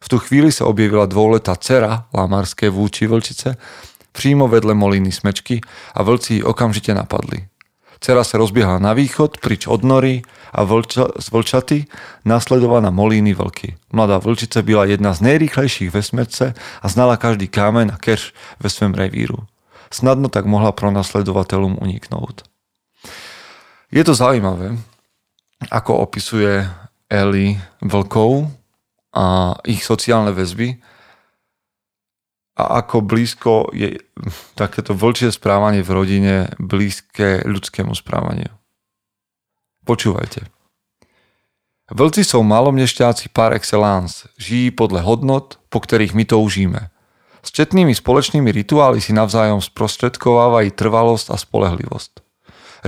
V 0.01 0.09
tu 0.09 0.19
chvíli 0.19 0.53
se 0.53 0.65
objevila 0.65 1.07
dvouletá 1.07 1.57
dcera 1.57 2.07
lamarské 2.15 2.71
vůči 2.71 3.07
vlčice 3.07 3.57
přímo 4.13 4.49
vedle 4.49 4.75
moliny 4.75 5.13
smečky 5.13 5.61
a 5.95 6.03
vlci 6.03 6.35
ji 6.35 6.43
okamžite 6.43 6.95
napadli. 6.95 7.47
Cera 8.05 8.21
sa 8.21 8.37
rozbiehla 8.37 8.85
na 8.85 8.93
východ, 8.93 9.41
prič 9.41 9.65
od 9.65 9.81
nory 9.81 10.21
a 10.53 10.61
vlča, 10.61 11.17
z 11.17 11.27
vlčaty 11.33 11.79
nasledovaná 12.29 12.93
molíny 12.93 13.33
vlky. 13.33 13.81
Mladá 13.97 14.21
vlčice 14.21 14.61
byla 14.61 14.85
jedna 14.85 15.17
z 15.17 15.25
nejrýchlejších 15.25 15.89
ve 15.89 16.05
smrce 16.05 16.53
a 16.53 16.87
znala 16.89 17.17
každý 17.17 17.49
kámen 17.49 17.89
a 17.89 17.97
kerš 17.97 18.37
ve 18.61 18.69
svém 18.69 18.93
revíru. 18.93 19.49
Snadno 19.89 20.29
tak 20.29 20.45
mohla 20.45 20.77
pro 20.77 20.93
nasledovateľom 20.93 21.81
uniknúť. 21.81 22.45
Je 23.89 24.05
to 24.05 24.13
zaujímavé, 24.13 24.77
ako 25.73 26.05
opisuje 26.05 26.61
Eli 27.09 27.57
vlkov 27.81 28.53
a 29.17 29.57
ich 29.65 29.81
sociálne 29.81 30.37
väzby 30.37 30.77
a 32.55 32.83
ako 32.83 33.03
blízko 33.03 33.75
je 33.75 33.99
takéto 34.55 34.95
vlčie 34.95 35.35
správanie 35.35 35.83
v 35.83 35.91
rodine 35.91 36.35
blízke 36.63 37.43
ľudskému 37.43 37.91
správaniu. 37.99 38.51
Počúvajte. 39.83 40.47
Vlci 41.93 42.25
sú 42.25 42.41
malomnešťáci 42.41 43.29
par 43.35 43.53
excellence, 43.53 44.25
žijí 44.41 44.73
podľa 44.73 45.05
hodnot, 45.05 45.61
po 45.69 45.85
ktorých 45.85 46.17
my 46.17 46.25
toužíme. 46.25 46.81
S 47.45 47.53
četnými 47.53 47.93
spoločnými 47.93 48.49
rituály 48.49 49.05
si 49.05 49.13
navzájom 49.13 49.61
sprostredkovávajú 49.61 50.73
trvalosť 50.73 51.27
a 51.29 51.37
spolehlivosť. 51.37 52.25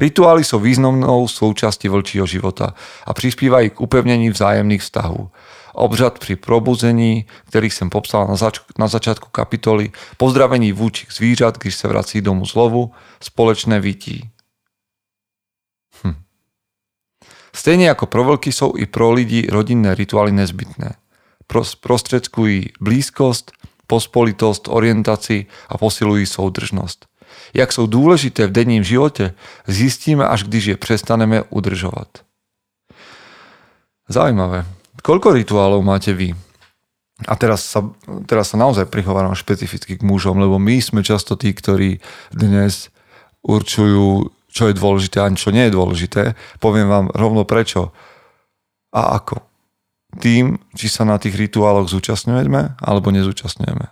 Rituály 0.01 0.45
sú 0.45 0.61
významnou 0.61 1.29
súčasti 1.29 1.93
vlčího 1.93 2.25
života 2.25 2.73
a 3.05 3.11
prispívajú 3.13 3.77
k 3.77 3.81
upevnení 3.85 4.33
vzájemných 4.33 4.81
vzťahov, 4.81 5.29
obřad 5.77 6.19
pri 6.19 6.41
probuzení, 6.41 7.29
ktorý 7.53 7.69
som 7.69 7.93
popsal 7.93 8.25
na, 8.27 8.41
zač- 8.41 8.65
na 8.81 8.89
začiatku 8.89 9.29
kapitoly, 9.29 9.93
pozdravení 10.17 10.73
vúčich 10.73 11.13
zvířat, 11.13 11.61
když 11.61 11.77
sa 11.77 11.93
vrací 11.93 12.25
domu 12.25 12.49
zlovu, 12.49 12.97
spoločné 13.21 13.77
vytí. 13.77 14.33
Hm. 16.01 16.17
Stejne 17.53 17.93
ako 17.93 18.09
pro 18.09 18.25
vlky 18.25 18.49
sú 18.53 18.73
i 18.77 18.89
pro 18.89 19.13
lidi 19.13 19.45
rodinné 19.45 19.93
rituály 19.93 20.33
nezbytné. 20.33 20.97
Prostredkujú 21.81 22.81
blízkosť, 22.81 23.55
pospolitosť, 23.87 24.67
orientácii 24.67 25.47
a 25.71 25.75
posilujú 25.79 26.27
soudržnosť. 26.27 27.07
Jak 27.55 27.71
sú 27.71 27.87
dôležité 27.87 28.51
v 28.51 28.55
denním 28.57 28.83
živote, 28.83 29.39
zistíme, 29.71 30.27
až 30.27 30.49
když 30.51 30.65
je 30.75 30.77
prestaneme 30.77 31.47
udržovať. 31.49 32.27
Zaujímavé. 34.11 34.67
Koľko 35.07 35.39
rituálov 35.39 35.87
máte 35.87 36.11
vy? 36.11 36.35
A 37.31 37.39
teraz 37.39 37.63
sa, 37.63 37.87
teraz 38.27 38.51
sa 38.51 38.59
naozaj 38.59 38.91
prihováram 38.91 39.39
špecificky 39.39 39.95
k 39.95 40.03
mužom, 40.03 40.43
lebo 40.43 40.59
my 40.59 40.83
sme 40.83 41.07
často 41.07 41.39
tí, 41.39 41.55
ktorí 41.55 42.03
dnes 42.35 42.91
určujú, 43.47 44.35
čo 44.51 44.63
je 44.67 44.75
dôležité 44.75 45.23
a 45.23 45.31
čo 45.31 45.55
nie 45.55 45.71
je 45.71 45.77
dôležité. 45.79 46.35
Poviem 46.59 46.91
vám 46.91 47.07
rovno 47.15 47.47
prečo 47.47 47.95
a 48.91 49.23
ako. 49.23 49.47
Tým, 50.19 50.59
či 50.75 50.91
sa 50.91 51.07
na 51.07 51.23
tých 51.23 51.39
rituáloch 51.39 51.87
zúčastňujeme 51.87 52.83
alebo 52.83 53.15
nezúčastňujeme. 53.15 53.87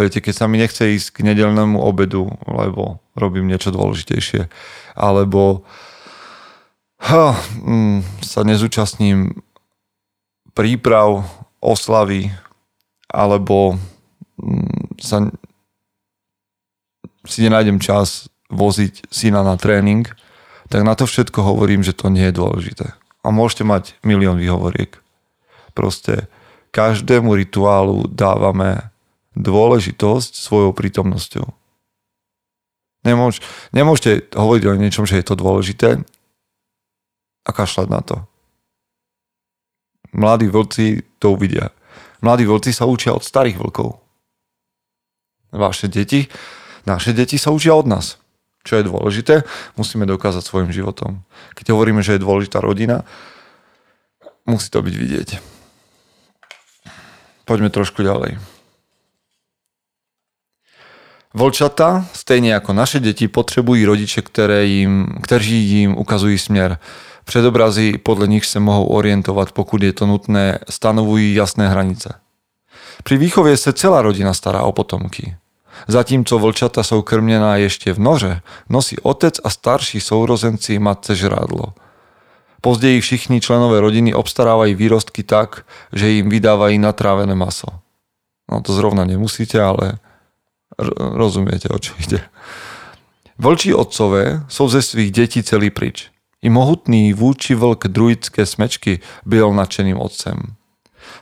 Viete, 0.00 0.24
keď 0.24 0.34
sa 0.34 0.46
mi 0.48 0.56
nechce 0.56 0.96
ísť 0.96 1.20
k 1.20 1.28
nedelnému 1.28 1.76
obedu, 1.76 2.30
lebo 2.48 3.04
robím 3.18 3.50
niečo 3.50 3.74
dôležitejšie, 3.74 4.48
alebo 4.94 5.66
ha, 7.10 7.34
mm, 7.58 8.22
sa 8.22 8.46
nezúčastním 8.46 9.34
príprav, 10.60 11.24
oslavy 11.64 12.28
alebo 13.08 13.80
mm, 14.36 15.00
sa 15.00 15.24
si 17.24 17.48
nenájdem 17.48 17.80
čas 17.80 18.28
voziť 18.52 19.08
syna 19.08 19.40
na 19.40 19.56
tréning, 19.56 20.04
tak 20.68 20.84
na 20.84 20.92
to 20.92 21.08
všetko 21.08 21.40
hovorím, 21.40 21.80
že 21.80 21.96
to 21.96 22.12
nie 22.12 22.28
je 22.28 22.36
dôležité. 22.36 22.92
A 23.24 23.32
môžete 23.32 23.64
mať 23.64 23.96
milión 24.04 24.36
výhovoriek. 24.36 25.00
Proste 25.72 26.28
každému 26.76 27.32
rituálu 27.40 28.04
dávame 28.08 28.92
dôležitosť 29.36 30.36
svojou 30.36 30.76
prítomnosťou. 30.76 31.48
Nemôž, 33.00 33.40
nemôžete 33.72 34.28
hovoriť 34.36 34.64
o 34.68 34.76
niečom, 34.76 35.08
že 35.08 35.16
je 35.16 35.24
to 35.24 35.40
dôležité 35.40 36.04
a 37.48 37.50
kašľať 37.50 37.88
na 37.88 38.00
to. 38.04 38.29
Mladí 40.20 40.52
vlci 40.52 41.00
to 41.16 41.32
uvidia. 41.32 41.72
Mladí 42.20 42.44
vlci 42.44 42.76
sa 42.76 42.84
učia 42.84 43.16
od 43.16 43.24
starých 43.24 43.56
vlkov. 43.56 43.96
Vaše 45.48 45.88
deti, 45.88 46.28
naše 46.84 47.16
deti 47.16 47.40
sa 47.40 47.48
učia 47.48 47.72
od 47.72 47.88
nás. 47.88 48.20
Čo 48.60 48.76
je 48.76 48.84
dôležité, 48.84 49.48
musíme 49.80 50.04
dokázať 50.04 50.44
svojim 50.44 50.68
životom. 50.68 51.24
Keď 51.56 51.72
hovoríme, 51.72 52.04
že 52.04 52.20
je 52.20 52.24
dôležitá 52.24 52.60
rodina, 52.60 53.08
musí 54.44 54.68
to 54.68 54.84
byť 54.84 54.94
vidieť. 54.94 55.28
Poďme 57.48 57.72
trošku 57.72 58.04
ďalej. 58.04 58.36
Volčata, 61.32 62.04
stejne 62.12 62.58
ako 62.58 62.76
naše 62.76 63.00
deti, 63.00 63.30
potrebujú 63.30 63.86
rodiče, 63.88 64.20
ktoré 64.20 64.66
im, 64.66 65.22
kteří 65.24 65.88
im 65.88 65.96
ukazujú 65.96 66.36
smer. 66.36 66.76
Předobrazy, 67.30 67.98
podle 67.98 68.26
nich 68.26 68.46
se 68.46 68.60
mohou 68.60 68.86
orientovat, 68.86 69.52
pokud 69.52 69.82
je 69.82 69.92
to 69.92 70.06
nutné, 70.06 70.58
stanovují 70.70 71.34
jasné 71.34 71.68
hranice. 71.68 72.14
Pri 73.02 73.16
výchově 73.18 73.56
se 73.56 73.72
celá 73.72 74.02
rodina 74.02 74.34
stará 74.34 74.62
o 74.62 74.72
potomky. 74.72 75.36
Zatímco 75.88 76.38
vlčata 76.38 76.82
jsou 76.82 77.02
krměná 77.02 77.56
ještě 77.56 77.92
v 77.92 77.98
noře, 77.98 78.42
nosí 78.68 78.98
otec 78.98 79.34
a 79.44 79.50
starší 79.50 80.00
sourozenci 80.00 80.78
matce 80.78 81.14
žrádlo. 81.14 81.64
Později 82.60 83.00
všichni 83.00 83.40
členové 83.40 83.80
rodiny 83.80 84.14
obstarávají 84.14 84.74
výrostky 84.74 85.22
tak, 85.22 85.62
že 85.92 86.08
jim 86.08 86.28
vydávají 86.28 86.78
natrávené 86.78 87.34
maso. 87.34 87.66
No 88.52 88.60
to 88.60 88.74
zrovna 88.74 89.04
nemusíte, 89.04 89.62
ale 89.62 89.92
rozumiete, 90.98 91.68
o 91.68 91.78
čo 91.78 91.94
ide. 92.02 92.26
Vlčí 93.38 93.74
otcové 93.74 94.42
jsou 94.48 94.68
ze 94.68 94.82
svých 94.82 95.10
detí 95.10 95.42
celý 95.42 95.70
pryč. 95.70 96.10
I 96.42 96.50
mohutný 96.50 97.12
vůči 97.12 97.54
vlk 97.54 97.88
druidské 97.88 98.46
smečky 98.46 99.00
byl 99.26 99.52
nadšeným 99.52 100.00
otcem. 100.00 100.36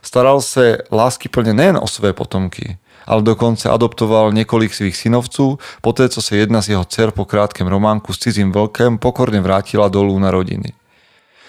Staral 0.01 0.41
se 0.41 0.77
láskyplne 0.91 1.53
nejen 1.53 1.79
o 1.81 1.87
své 1.87 2.13
potomky, 2.13 2.77
ale 3.05 3.21
dokonce 3.21 3.69
adoptoval 3.69 4.31
několik 4.31 4.73
svých 4.73 4.97
synovců, 4.97 5.59
poté 5.81 6.09
co 6.09 6.21
se 6.21 6.37
jedna 6.37 6.61
z 6.61 6.69
jeho 6.69 6.85
dcer 6.85 7.11
po 7.11 7.25
krátkém 7.25 7.67
románku 7.67 8.13
s 8.13 8.19
cizím 8.19 8.51
vlkem 8.51 8.97
pokorne 8.97 9.41
vrátila 9.41 9.87
dolů 9.87 10.19
na 10.19 10.31
rodiny. 10.31 10.73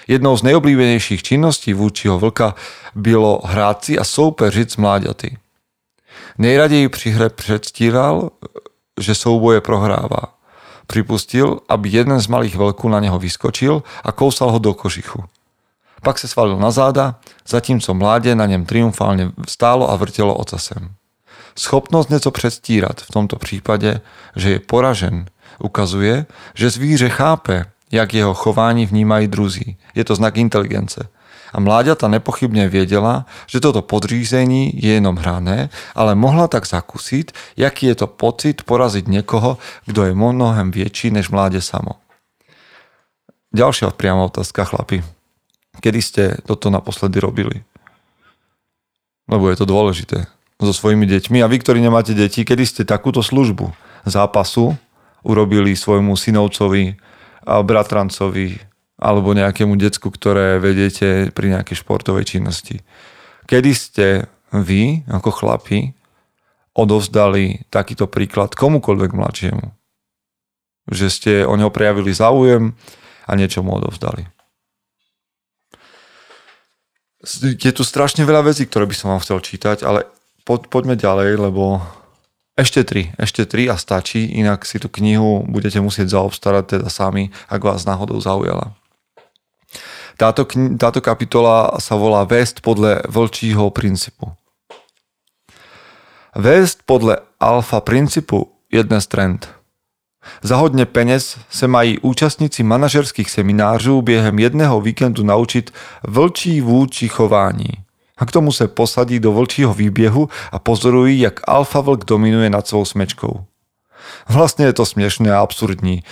Jednou 0.08 0.36
z 0.36 0.42
nejoblíbenejších 0.42 1.22
činností 1.22 1.74
vůčiho 1.74 2.18
vlka 2.18 2.54
bylo 2.94 3.40
hrát 3.44 3.84
si 3.84 3.98
a 3.98 4.04
soupeřit 4.04 4.70
s 4.70 4.76
mláďaty. 4.76 5.38
Nejraději 6.38 6.88
při 6.88 7.10
hre 7.10 7.28
předstíral, 7.28 8.30
že 9.00 9.14
souboje 9.14 9.60
prohrává. 9.60 10.39
Pripustil, 10.90 11.60
aby 11.68 11.88
jeden 11.88 12.20
z 12.20 12.26
malých 12.26 12.56
vlků 12.56 12.88
na 12.88 13.00
neho 13.00 13.18
vyskočil 13.18 13.82
a 14.04 14.12
kousal 14.12 14.50
ho 14.50 14.58
do 14.58 14.74
kožichu. 14.74 15.24
Pak 16.02 16.18
se 16.18 16.28
svalil 16.28 16.56
na 16.56 16.70
záda, 16.70 17.14
zatímco 17.48 17.94
mládě 17.94 18.34
na 18.34 18.46
něm 18.46 18.66
triumfálně 18.66 19.30
stálo 19.48 19.90
a 19.90 19.96
vrtelo 19.96 20.34
ocasem. 20.34 20.90
Schopnosť 21.58 22.10
něco 22.10 22.30
předstírat 22.30 23.00
v 23.00 23.12
tomto 23.12 23.36
případě, 23.36 24.00
že 24.36 24.50
je 24.50 24.58
poražen, 24.58 25.26
ukazuje, 25.58 26.26
že 26.54 26.70
zvíře 26.70 27.08
chápe, 27.08 27.64
jak 27.92 28.14
jeho 28.14 28.34
chování 28.34 28.86
vnímají 28.86 29.28
druzí. 29.28 29.76
Je 29.94 30.04
to 30.04 30.14
znak 30.14 30.36
inteligence– 30.36 31.08
a 31.50 31.58
mláďata 31.58 32.06
nepochybne 32.06 32.70
viedela, 32.70 33.26
že 33.50 33.58
toto 33.58 33.82
podřízení 33.82 34.70
je 34.74 35.02
jenom 35.02 35.18
hrané, 35.18 35.68
ale 35.92 36.14
mohla 36.14 36.46
tak 36.46 36.66
zakúsiť, 36.66 37.58
jaký 37.58 37.90
je 37.90 37.96
to 38.00 38.06
pocit 38.06 38.62
poraziť 38.62 39.10
niekoho, 39.10 39.58
kto 39.90 40.00
je 40.06 40.12
mnohem 40.14 40.70
väčší 40.70 41.10
než 41.10 41.34
mláde 41.34 41.58
samo. 41.58 41.98
Ďalšia 43.50 43.90
priama 43.98 44.30
otázka, 44.30 44.62
chlapi. 44.62 45.02
Kedy 45.82 46.00
ste 46.02 46.22
toto 46.46 46.70
naposledy 46.70 47.18
robili? 47.18 47.66
Lebo 49.26 49.50
je 49.50 49.56
to 49.58 49.66
dôležité. 49.66 50.30
So 50.60 50.76
svojimi 50.76 51.08
deťmi. 51.08 51.40
A 51.42 51.50
vy, 51.50 51.56
ktorí 51.58 51.80
nemáte 51.80 52.12
deti, 52.12 52.44
kedy 52.44 52.62
ste 52.68 52.82
takúto 52.84 53.24
službu 53.24 53.72
zápasu 54.04 54.76
urobili 55.24 55.72
svojmu 55.72 56.14
synovcovi, 56.14 57.00
bratrancovi, 57.42 58.69
alebo 59.00 59.32
nejakému 59.32 59.80
decku, 59.80 60.12
ktoré 60.12 60.60
vedete 60.60 61.32
pri 61.32 61.56
nejakej 61.56 61.80
športovej 61.80 62.36
činnosti. 62.36 62.84
Kedy 63.48 63.70
ste 63.72 64.06
vy, 64.52 65.08
ako 65.08 65.32
chlapi, 65.32 65.96
odovzdali 66.76 67.66
takýto 67.72 68.06
príklad 68.06 68.52
komukoľvek 68.52 69.10
mladšiemu? 69.16 69.66
Že 70.92 71.06
ste 71.08 71.32
o 71.48 71.56
neho 71.56 71.72
prejavili 71.72 72.12
záujem 72.12 72.76
a 73.24 73.32
niečo 73.34 73.64
mu 73.64 73.80
odovzdali. 73.80 74.28
Je 77.40 77.72
tu 77.72 77.82
strašne 77.84 78.24
veľa 78.24 78.52
vecí, 78.52 78.64
ktoré 78.64 78.88
by 78.88 78.96
som 78.96 79.12
vám 79.12 79.20
chcel 79.24 79.40
čítať, 79.44 79.84
ale 79.84 80.08
poďme 80.44 80.96
ďalej, 80.96 81.36
lebo 81.36 81.84
ešte 82.56 82.84
tri, 82.84 83.12
ešte 83.16 83.44
tri 83.44 83.68
a 83.68 83.76
stačí, 83.76 84.24
inak 84.36 84.64
si 84.68 84.80
tú 84.80 84.88
knihu 84.92 85.44
budete 85.48 85.80
musieť 85.80 86.16
zaobstarať 86.16 86.76
teda 86.76 86.88
sami, 86.92 87.32
ak 87.48 87.60
vás 87.60 87.84
náhodou 87.88 88.20
zaujala. 88.20 88.76
Táto, 90.20 90.44
táto 90.76 91.00
kapitola 91.00 91.80
sa 91.80 91.96
volá 91.96 92.28
Vést 92.28 92.60
podle 92.60 93.00
vlčího 93.08 93.72
principu. 93.72 94.28
Vést 96.36 96.84
podle 96.84 97.16
alfa 97.40 97.80
principu 97.80 98.52
je 98.68 98.84
dnes 98.84 99.06
trend. 99.06 99.48
Za 100.42 100.56
hodně 100.56 100.84
peněz 100.86 101.40
se 101.50 101.64
mají 101.64 101.98
účastníci 101.98 102.62
manažerských 102.62 103.30
seminářů 103.30 104.02
během 104.02 104.38
jedného 104.38 104.80
víkendu 104.80 105.24
naučit 105.24 105.72
vlčí 106.04 106.60
vůči 106.60 107.08
chování. 107.08 107.72
A 108.16 108.26
k 108.26 108.32
tomu 108.32 108.52
se 108.52 108.68
posadí 108.68 109.20
do 109.20 109.32
vlčího 109.32 109.74
výběhu 109.74 110.28
a 110.52 110.58
pozorují, 110.58 111.20
jak 111.20 111.40
alfa 111.48 111.80
vlk 111.80 112.04
dominuje 112.04 112.50
nad 112.50 112.66
svou 112.68 112.84
smečkou. 112.84 113.44
Vlastne 114.28 114.68
je 114.68 114.74
to 114.76 114.84
smiešné 114.86 115.32
a 115.32 115.40
absurdní. 115.40 116.02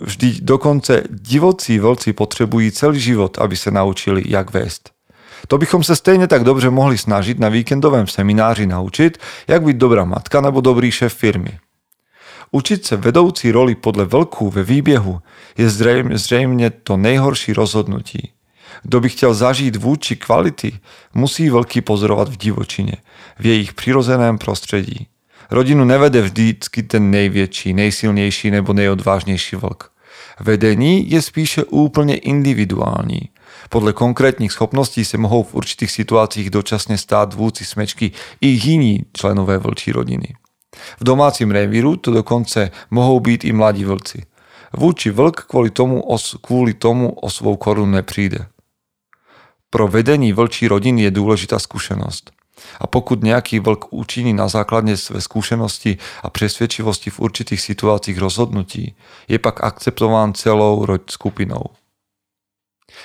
Vždy 0.00 0.34
dokonce 0.42 1.02
divocí 1.10 1.78
vlci 1.78 2.12
potřebují 2.12 2.72
celý 2.72 3.00
život, 3.00 3.38
aby 3.38 3.56
se 3.56 3.70
naučili, 3.70 4.22
jak 4.26 4.52
vést. 4.52 4.90
To 5.48 5.58
bychom 5.58 5.84
se 5.84 5.96
stejně 5.96 6.26
tak 6.26 6.44
dobře 6.44 6.70
mohli 6.70 6.98
snažit 6.98 7.38
na 7.38 7.48
víkendovém 7.48 8.06
semináři 8.06 8.66
naučit, 8.66 9.18
jak 9.48 9.62
být 9.62 9.76
dobrá 9.76 10.04
matka 10.04 10.40
nebo 10.40 10.60
dobrý 10.60 10.90
šéf 10.90 11.14
firmy. 11.14 11.58
Učiť 12.50 12.86
se 12.86 12.96
vedoucí 12.96 13.50
roli 13.50 13.74
podle 13.74 14.04
vlků 14.04 14.50
ve 14.50 14.64
výběhu 14.64 15.20
je 15.58 15.70
zřejmě, 15.70 16.18
zřejmě 16.18 16.70
to 16.70 16.96
nejhorší 16.96 17.52
rozhodnutí. 17.52 18.32
Kdo 18.82 19.00
by 19.00 19.08
chtěl 19.08 19.34
zažít 19.34 19.76
vůči 19.76 20.16
kvality, 20.16 20.78
musí 21.14 21.50
vlky 21.50 21.80
pozorovat 21.80 22.28
v 22.28 22.36
divočině, 22.36 22.96
v 23.38 23.46
jejich 23.46 23.74
přirozeném 23.74 24.38
prostředí. 24.38 25.06
Rodinu 25.50 25.84
nevede 25.84 26.22
vždycky 26.22 26.82
ten 26.82 27.10
největší, 27.10 27.72
nejsilnější 27.72 28.50
nebo 28.50 28.72
nejodvážnější 28.72 29.56
vlk. 29.56 29.92
Vedení 30.40 31.10
je 31.10 31.22
spíše 31.22 31.64
úplně 31.64 32.16
individuální. 32.16 33.20
Podle 33.68 33.92
konkrétních 33.92 34.52
schopností 34.52 35.04
se 35.04 35.18
mohou 35.18 35.42
v 35.42 35.54
určitých 35.54 35.90
situacích 35.90 36.50
dočasně 36.50 36.98
stát 36.98 37.34
vůdci 37.34 37.64
smečky 37.64 38.10
i 38.40 38.46
jiní 38.46 39.04
členové 39.12 39.58
vlčí 39.58 39.92
rodiny. 39.92 40.34
V 41.00 41.04
domácím 41.04 41.50
revíru 41.50 41.96
to 41.96 42.10
dokonce 42.10 42.70
mohou 42.90 43.20
být 43.20 43.44
i 43.44 43.52
mladí 43.52 43.84
vlci. 43.84 44.22
Vůči 44.72 45.10
vlk 45.10 45.40
kvůli 45.40 45.70
tomu, 45.70 46.02
os, 46.02 46.36
kvůli 46.42 46.74
tomu 46.74 47.12
o 47.12 47.30
svou 47.30 47.56
korunu 47.56 47.92
nepřijde. 47.92 48.46
Pro 49.70 49.88
vedení 49.88 50.32
vlčí 50.32 50.68
rodiny 50.68 51.02
je 51.02 51.10
důležitá 51.10 51.58
zkušenost. 51.58 52.30
A 52.80 52.86
pokud 52.86 53.22
nejaký 53.22 53.60
vlk 53.60 53.92
učiní 53.92 54.32
na 54.32 54.48
základne 54.48 54.96
své 54.96 55.20
skúsenosti 55.20 55.98
a 56.22 56.30
presvedčivosti 56.30 57.10
v 57.10 57.20
určitých 57.20 57.60
situáciách 57.60 58.18
rozhodnutí, 58.18 58.94
je 59.28 59.38
pak 59.38 59.64
akceptován 59.64 60.34
celou 60.34 60.84
roď 60.84 61.10
skupinou. 61.10 61.76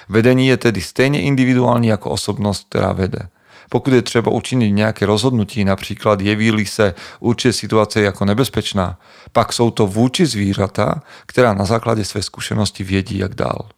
Vedení 0.10 0.48
je 0.48 0.58
tedy 0.58 0.82
stejne 0.82 1.22
individuální 1.22 1.88
jako 1.88 2.10
osobnosť, 2.10 2.62
ktorá 2.70 2.92
vede. 2.94 3.24
Pokud 3.70 3.94
je 3.94 4.02
třeba 4.02 4.32
učiniť 4.32 4.72
nejaké 4.74 5.04
rozhodnutí, 5.06 5.66
napríklad 5.66 6.22
jeví 6.22 6.66
se 6.66 6.94
určite 7.20 7.54
situácia 7.54 8.02
jako 8.04 8.26
nebezpečná, 8.26 9.00
pak 9.34 9.54
sú 9.54 9.72
to 9.72 9.88
vůči 9.88 10.26
zvířata, 10.26 11.02
ktorá 11.26 11.54
na 11.54 11.66
základe 11.66 12.06
své 12.06 12.22
skúsenosti 12.22 12.84
viedí 12.84 13.18
jak 13.18 13.36
dál. 13.36 13.70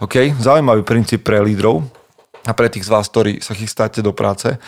OK, 0.00 0.14
zaujímavý 0.40 0.82
princíp 0.82 1.22
pre 1.24 1.40
lídrov 1.40 1.84
a 2.48 2.52
pre 2.52 2.68
tých 2.72 2.84
z 2.84 2.88
vás, 2.88 3.08
ktorí 3.08 3.44
sa 3.44 3.54
chystáte 3.54 4.02
do 4.02 4.12
práce. 4.12 4.58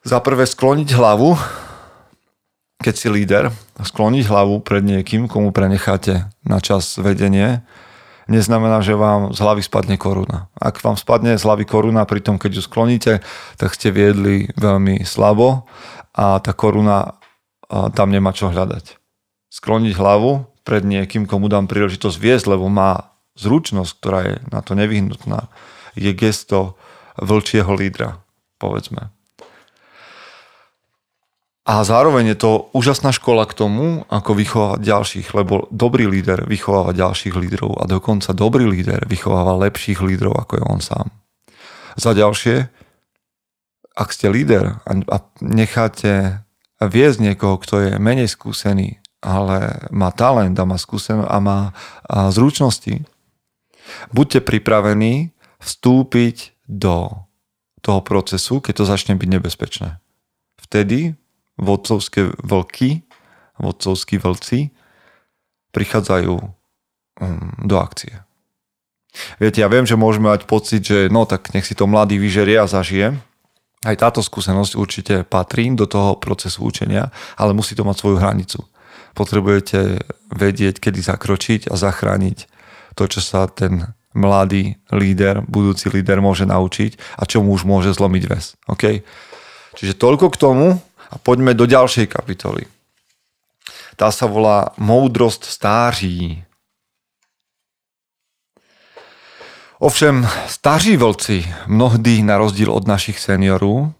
Za 0.00 0.16
prvé 0.24 0.48
skloniť 0.48 0.96
hlavu, 0.96 1.36
keď 2.80 2.94
si 2.96 3.12
líder, 3.12 3.52
skloniť 3.76 4.24
hlavu 4.32 4.64
pred 4.64 4.80
niekým, 4.80 5.28
komu 5.28 5.52
prenecháte 5.52 6.24
na 6.40 6.56
čas 6.64 6.96
vedenie, 6.96 7.60
neznamená, 8.24 8.80
že 8.80 8.96
vám 8.96 9.36
z 9.36 9.38
hlavy 9.44 9.60
spadne 9.60 10.00
koruna. 10.00 10.48
Ak 10.56 10.80
vám 10.80 10.96
spadne 10.96 11.36
z 11.36 11.44
hlavy 11.44 11.68
koruna 11.68 12.08
pri 12.08 12.24
tom, 12.24 12.40
keď 12.40 12.50
ju 12.56 12.62
skloníte, 12.64 13.12
tak 13.60 13.76
ste 13.76 13.92
viedli 13.92 14.48
veľmi 14.56 15.04
slabo 15.04 15.68
a 16.16 16.40
tá 16.40 16.56
koruna 16.56 17.20
tam 17.68 18.08
nemá 18.08 18.32
čo 18.32 18.48
hľadať. 18.48 18.96
Skloniť 19.52 20.00
hlavu 20.00 20.48
pred 20.64 20.80
niekým, 20.80 21.28
komu 21.28 21.52
dám 21.52 21.68
príležitosť 21.68 22.16
viesť, 22.16 22.56
lebo 22.56 22.72
má 22.72 23.12
zručnosť, 23.36 23.92
ktorá 24.00 24.20
je 24.24 24.34
na 24.48 24.64
to 24.64 24.72
nevyhnutná, 24.72 25.52
je 25.92 26.08
gesto 26.16 26.80
vlčieho 27.20 27.68
lídra, 27.76 28.24
povedzme. 28.56 29.12
A 31.70 31.86
zároveň 31.86 32.34
je 32.34 32.38
to 32.42 32.66
úžasná 32.74 33.14
škola 33.14 33.46
k 33.46 33.54
tomu, 33.54 34.02
ako 34.10 34.34
vychovávať 34.34 34.82
ďalších, 34.82 35.28
lebo 35.38 35.70
dobrý 35.70 36.10
líder 36.10 36.42
vychováva 36.50 36.90
ďalších 36.90 37.30
lídrov 37.38 37.78
a 37.78 37.86
dokonca 37.86 38.34
dobrý 38.34 38.66
líder 38.66 39.06
vychováva 39.06 39.54
lepších 39.70 40.02
lídrov, 40.02 40.34
ako 40.34 40.58
je 40.58 40.64
on 40.66 40.82
sám. 40.82 41.06
Za 41.94 42.10
ďalšie, 42.18 42.66
ak 43.94 44.08
ste 44.10 44.34
líder 44.34 44.82
a 44.82 45.16
necháte 45.38 46.42
viesť 46.82 47.18
niekoho, 47.22 47.62
kto 47.62 47.74
je 47.86 47.90
menej 48.02 48.26
skúsený, 48.26 48.98
ale 49.22 49.86
má 49.94 50.10
talent 50.10 50.58
a 50.58 50.66
má 50.66 50.74
skúsenosť 50.74 51.30
a 51.30 51.38
má 51.38 51.70
zručnosti, 52.34 53.06
buďte 54.10 54.42
pripravení 54.42 55.30
vstúpiť 55.62 56.66
do 56.66 57.14
toho 57.78 58.02
procesu, 58.02 58.58
keď 58.58 58.74
to 58.74 58.84
začne 58.90 59.14
byť 59.14 59.28
nebezpečné. 59.38 60.02
Vtedy 60.58 61.14
vodcovské 61.60 62.32
vlky, 62.40 63.04
vodcovskí 63.60 64.16
vlci 64.16 64.72
prichádzajú 65.70 66.34
um, 66.40 66.50
do 67.60 67.76
akcie. 67.76 68.24
Viete, 69.38 69.60
ja 69.60 69.68
viem, 69.68 69.84
že 69.84 69.98
môžeme 69.98 70.30
mať 70.30 70.46
pocit, 70.46 70.82
že 70.82 71.10
no 71.10 71.26
tak 71.26 71.52
nech 71.52 71.66
si 71.66 71.74
to 71.74 71.90
mladý 71.90 72.16
vyžerie 72.16 72.56
a 72.58 72.70
zažije. 72.70 73.18
Aj 73.80 73.96
táto 73.96 74.20
skúsenosť 74.20 74.72
určite 74.76 75.14
patrí 75.24 75.72
do 75.72 75.88
toho 75.88 76.16
procesu 76.20 76.64
učenia, 76.64 77.10
ale 77.36 77.56
musí 77.56 77.74
to 77.74 77.82
mať 77.82 77.96
svoju 77.96 78.16
hranicu. 78.20 78.60
Potrebujete 79.16 80.04
vedieť, 80.30 80.78
kedy 80.78 81.00
zakročiť 81.02 81.60
a 81.66 81.74
zachrániť 81.74 82.38
to, 82.94 83.04
čo 83.10 83.20
sa 83.24 83.50
ten 83.50 83.90
mladý 84.14 84.78
líder, 84.90 85.42
budúci 85.46 85.90
líder 85.90 86.18
môže 86.18 86.46
naučiť 86.46 87.18
a 87.18 87.26
čo 87.26 87.42
mu 87.42 87.54
už 87.54 87.62
môže 87.66 87.90
zlomiť 87.94 88.24
väz. 88.26 88.58
Okay? 88.66 89.06
Čiže 89.78 89.98
toľko 89.98 90.34
k 90.34 90.40
tomu, 90.40 90.66
a 91.10 91.18
poďme 91.18 91.54
do 91.54 91.66
ďalšej 91.66 92.06
kapitoly. 92.06 92.66
Tá 93.98 94.08
sa 94.14 94.24
volá 94.24 94.72
Moudrost 94.78 95.44
stáří. 95.44 96.44
Ovšem, 99.80 100.28
staří 100.46 100.96
vlci, 100.96 101.44
mnohdy 101.66 102.22
na 102.22 102.38
rozdíl 102.38 102.72
od 102.72 102.86
našich 102.86 103.18
seniorů, 103.18 103.92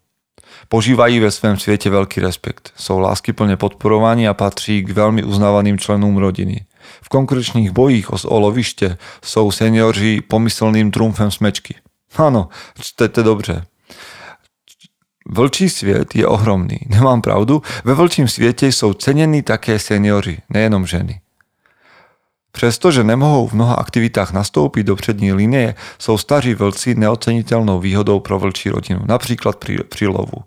požívají 0.69 1.21
ve 1.21 1.31
svém 1.31 1.59
světě 1.59 1.91
velký 1.91 2.21
respekt. 2.21 2.73
Jsou 2.77 2.99
láskyplně 2.99 3.57
podporovaní 3.57 4.29
a 4.29 4.35
patří 4.35 4.85
k 4.85 4.91
velmi 4.91 5.25
uznávaným 5.25 5.79
členům 5.79 6.17
rodiny. 6.17 6.67
V 7.03 7.09
konkurenčných 7.09 7.71
bojích 7.71 8.13
o 8.13 8.17
oloviště 8.29 8.99
jsou 9.25 9.51
seniori 9.51 10.21
pomyslným 10.21 10.91
trumfem 10.91 11.31
smečky. 11.31 11.75
Áno, 12.17 12.49
čtete 12.81 13.23
dobře. 13.23 13.65
Vlčí 15.31 15.71
sviet 15.71 16.15
je 16.15 16.27
ohromný. 16.27 16.79
Nemám 16.91 17.23
pravdu? 17.23 17.63
Ve 17.85 17.95
vlčím 17.95 18.27
sviete 18.27 18.67
sú 18.75 18.99
cenení 18.99 19.47
také 19.47 19.79
seniory, 19.79 20.43
nejenom 20.51 20.87
ženy. 20.87 21.23
Přestože 22.53 23.05
nemohou 23.05 23.47
v 23.47 23.53
mnoha 23.53 23.75
aktivitách 23.75 24.33
nastoupit 24.33 24.83
do 24.83 24.97
přední 24.97 25.33
linie, 25.33 25.75
jsou 25.99 26.19
staří 26.19 26.55
vlci 26.55 26.95
neocenitelnou 26.95 27.79
výhodou 27.79 28.21
pro 28.21 28.39
vlčí 28.39 28.71
rodinu, 28.71 29.01
například 29.07 29.57
při, 29.57 29.79
při 29.89 30.07
lovu. 30.07 30.43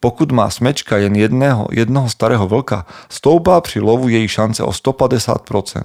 Pokud 0.00 0.32
má 0.32 0.50
smečka 0.50 0.96
jen 0.96 1.16
jedného, 1.16 1.68
jednoho 1.70 2.08
starého 2.10 2.48
vlka, 2.48 2.86
stoupá 3.08 3.60
při 3.60 3.80
lovu 3.80 4.08
její 4.08 4.28
šance 4.28 4.62
o 4.62 4.70
150%. 4.70 5.82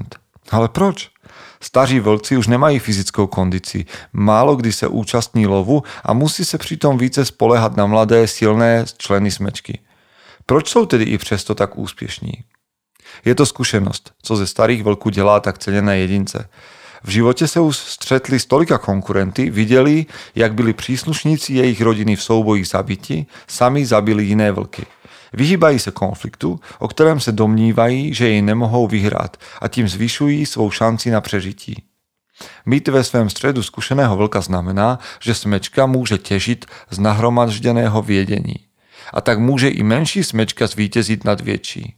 Ale 0.52 0.70
proč? 0.70 1.13
Staří 1.64 2.00
vlci 2.00 2.38
už 2.38 2.48
nemají 2.48 2.80
fyzickou 2.80 3.28
kondici, 3.28 3.86
málo 4.14 4.56
kdy 4.56 4.72
se 4.72 4.88
účastní 4.88 5.48
lovu 5.48 5.84
a 6.04 6.14
musí 6.14 6.46
se 6.46 6.58
přitom 6.58 6.98
více 6.98 7.26
spolehat 7.26 7.78
na 7.78 7.86
mladé, 7.86 8.28
silné 8.28 8.86
členy 8.98 9.32
smečky. 9.32 9.80
Proč 10.46 10.70
jsou 10.70 10.86
tedy 10.86 11.04
i 11.04 11.18
přesto 11.18 11.56
tak 11.56 11.78
úspěšní? 11.78 12.34
Je 13.26 13.36
to 13.36 13.46
zkušenost, 13.46 14.12
co 14.22 14.36
ze 14.36 14.48
starých 14.48 14.84
vlků 14.84 15.10
dělá 15.10 15.40
tak 15.40 15.58
ceněné 15.58 15.98
jedince. 15.98 16.50
V 17.04 17.10
životě 17.10 17.48
se 17.48 17.60
už 17.60 17.78
střetli 17.78 18.40
s 18.40 18.46
tolika 18.46 18.78
konkurenty, 18.78 19.50
viděli, 19.50 20.06
jak 20.36 20.54
byli 20.54 20.74
příslušníci 20.74 21.54
jejich 21.54 21.82
rodiny 21.82 22.16
v 22.16 22.24
souboji 22.24 22.66
zabiti, 22.66 23.26
sami 23.48 23.86
zabili 23.86 24.24
jiné 24.24 24.52
vlky. 24.52 24.86
Vyhýbají 25.34 25.80
se 25.80 25.92
konfliktu, 25.92 26.60
o 26.80 26.88
kterém 26.88 27.20
se 27.20 27.32
domnívají, 27.32 28.14
že 28.14 28.28
jej 28.28 28.42
nemohou 28.42 28.88
vyhrát 28.88 29.38
a 29.62 29.68
tím 29.68 29.88
zvyšují 29.88 30.46
svou 30.46 30.72
šanci 30.72 31.12
na 31.12 31.22
přežití. 31.22 31.84
Mít 32.66 32.88
ve 32.88 33.04
svém 33.04 33.30
středu 33.30 33.64
zkušeného 33.64 34.18
vlka 34.18 34.42
znamená, 34.42 35.00
že 35.22 35.36
smečka 35.36 35.86
může 35.86 36.18
těžit 36.18 36.66
z 36.90 37.00
nahromažděného 37.00 38.02
vědění. 38.02 38.56
A 39.14 39.22
tak 39.22 39.40
může 39.40 39.70
i 39.70 39.84
menší 39.84 40.24
smečka 40.24 40.68
zvítězit 40.68 41.24
nad 41.24 41.42
větší 41.42 41.96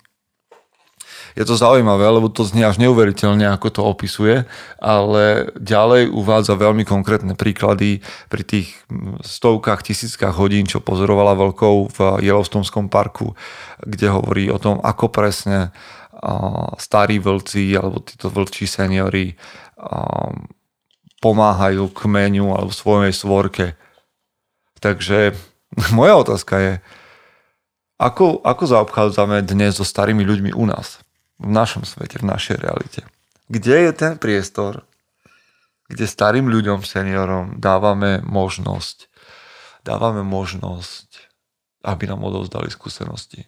je 1.36 1.44
to 1.44 1.60
zaujímavé, 1.60 2.08
lebo 2.08 2.32
to 2.32 2.48
znie 2.48 2.64
až 2.64 2.80
neuveriteľne, 2.80 3.44
ako 3.52 3.68
to 3.68 3.82
opisuje, 3.84 4.48
ale 4.80 5.52
ďalej 5.60 6.08
uvádza 6.08 6.56
veľmi 6.56 6.88
konkrétne 6.88 7.36
príklady 7.36 8.00
pri 8.32 8.44
tých 8.48 8.80
stovkách, 9.20 9.84
tisíckach 9.84 10.32
hodín, 10.40 10.64
čo 10.64 10.80
pozorovala 10.80 11.36
veľkou 11.36 11.76
v 11.92 11.98
Yellowstoneskom 12.24 12.88
parku, 12.88 13.36
kde 13.84 14.16
hovorí 14.16 14.48
o 14.48 14.56
tom, 14.58 14.80
ako 14.80 15.12
presne 15.12 15.76
starí 16.80 17.20
vlci 17.20 17.76
alebo 17.76 18.00
títo 18.02 18.32
vlčí 18.32 18.66
seniory 18.66 19.36
pomáhajú 21.20 21.92
kmeňu 21.92 22.56
alebo 22.56 22.72
svojej 22.72 23.12
svorke. 23.12 23.76
Takže 24.80 25.36
moja 25.92 26.16
otázka 26.16 26.56
je, 26.64 26.74
ako, 28.00 28.44
ako 28.44 28.64
zaobchádzame 28.64 29.44
dnes 29.44 29.78
so 29.78 29.86
starými 29.88 30.24
ľuďmi 30.24 30.52
u 30.56 30.66
nás, 30.68 31.05
v 31.40 31.50
našom 31.52 31.84
svete, 31.84 32.20
v 32.22 32.30
našej 32.30 32.58
realite? 32.60 33.02
Kde 33.52 33.90
je 33.90 33.92
ten 33.94 34.14
priestor, 34.18 34.88
kde 35.86 36.10
starým 36.10 36.50
ľuďom, 36.50 36.82
seniorom 36.82 37.62
dávame 37.62 38.24
možnosť, 38.26 39.06
dávame 39.86 40.26
možnosť, 40.26 41.30
aby 41.86 42.10
nám 42.10 42.26
odovzdali 42.26 42.74
skúsenosti. 42.74 43.46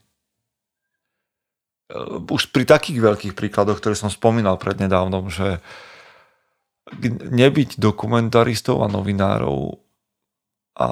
Už 2.27 2.51
pri 2.53 2.67
takých 2.67 2.99
veľkých 2.99 3.33
príkladoch, 3.33 3.79
ktoré 3.81 3.95
som 3.97 4.11
spomínal 4.11 4.59
prednedávnom, 4.59 5.31
že 5.31 5.63
nebyť 7.31 7.79
dokumentaristov 7.81 8.83
a 8.83 8.91
novinárov 8.91 9.79
a 10.77 10.87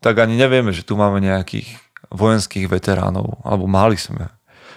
tak 0.00 0.20
ani 0.22 0.38
nevieme, 0.38 0.72
že 0.72 0.86
tu 0.86 0.96
máme 0.96 1.20
nejakých 1.20 1.76
vojenských 2.14 2.70
veteránov, 2.70 3.42
alebo 3.42 3.66
mali 3.66 3.98
sme, 3.98 4.30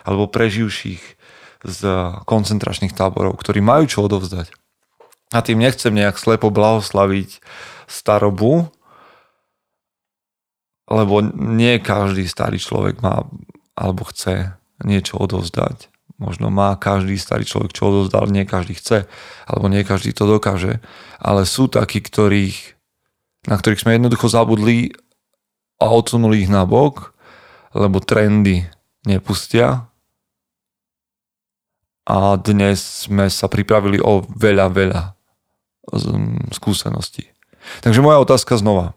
alebo 0.03 0.29
preživších 0.29 1.16
z 1.63 1.81
koncentračných 2.25 2.93
táborov, 2.93 3.37
ktorí 3.39 3.61
majú 3.61 3.85
čo 3.89 3.99
odovzdať. 4.05 4.53
A 5.35 5.43
tým 5.43 5.59
nechcem 5.59 5.91
nejak 5.91 6.15
slepo 6.15 6.53
blahoslaviť 6.53 7.43
starobu, 7.87 8.71
lebo 10.87 11.19
nie 11.35 11.83
každý 11.83 12.23
starý 12.27 12.59
človek 12.61 13.03
má 13.03 13.27
alebo 13.75 14.07
chce 14.07 14.55
niečo 14.81 15.19
odovzdať. 15.19 15.91
Možno 16.17 16.49
má 16.49 16.73
každý 16.79 17.19
starý 17.19 17.45
človek 17.45 17.77
čo 17.77 17.93
odovzdal, 17.93 18.25
nie 18.31 18.47
každý 18.47 18.73
chce, 18.73 19.05
alebo 19.45 19.69
nie 19.69 19.85
každý 19.85 20.17
to 20.17 20.25
dokáže. 20.25 20.81
Ale 21.21 21.45
sú 21.45 21.69
takí, 21.69 22.01
ktorých, 22.01 22.73
na 23.45 23.59
ktorých 23.59 23.85
sme 23.85 23.99
jednoducho 23.99 24.25
zabudli 24.25 24.97
a 25.77 25.93
odsunuli 25.93 26.41
ich 26.41 26.49
na 26.49 26.65
bok 26.65 27.17
lebo 27.77 28.01
trendy 28.01 28.65
nepustia. 29.05 29.89
A 32.07 32.39
dnes 32.39 33.05
sme 33.07 33.27
sa 33.27 33.51
pripravili 33.51 33.99
o 33.99 34.23
veľa, 34.23 34.71
veľa 34.71 35.01
skúseností. 36.55 37.27
Takže 37.83 37.99
moja 37.99 38.23
otázka 38.23 38.55
znova. 38.55 38.95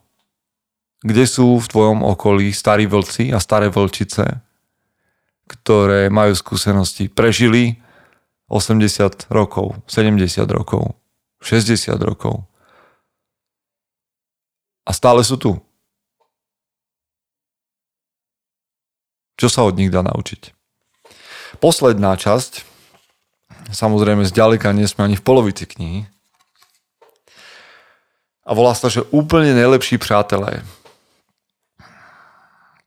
Kde 1.02 1.26
sú 1.26 1.58
v 1.58 1.66
tvojom 1.66 2.06
okolí 2.06 2.54
starí 2.54 2.86
vlci 2.86 3.34
a 3.34 3.42
staré 3.42 3.66
vlčice, 3.66 4.38
ktoré 5.50 6.06
majú 6.06 6.38
skúsenosti, 6.38 7.10
prežili 7.10 7.82
80 8.46 9.26
rokov, 9.32 9.74
70 9.90 10.46
rokov, 10.46 10.94
60 11.42 11.98
rokov 11.98 12.46
a 14.86 14.90
stále 14.90 15.22
sú 15.22 15.38
tu. 15.38 15.54
Čo 19.38 19.48
sa 19.48 19.62
od 19.62 19.78
nich 19.78 19.88
dá 19.88 20.02
naučiť? 20.02 20.52
Posledná 21.62 22.18
časť, 22.18 22.69
samozrejme 23.70 24.26
zďaleka 24.26 24.74
nie 24.74 24.86
sme 24.86 25.06
ani 25.06 25.16
v 25.16 25.26
polovici 25.26 25.66
knihy, 25.66 26.06
a 28.50 28.50
volá 28.50 28.74
sa, 28.74 28.90
že 28.90 29.06
úplne 29.14 29.54
najlepší 29.54 30.02
přátelé. 30.02 30.66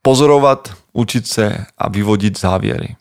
Pozorovať, 0.04 0.76
učiť 0.92 1.24
sa 1.24 1.72
a 1.80 1.88
vyvodiť 1.88 2.36
závěry. 2.36 3.00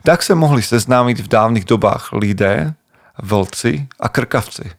Tak 0.00 0.24
sa 0.24 0.32
mohli 0.32 0.64
seznámiť 0.64 1.20
v 1.20 1.28
dávnych 1.28 1.68
dobách 1.68 2.16
lidé, 2.16 2.72
vlci 3.20 3.84
a 4.00 4.08
krkavci. 4.08 4.72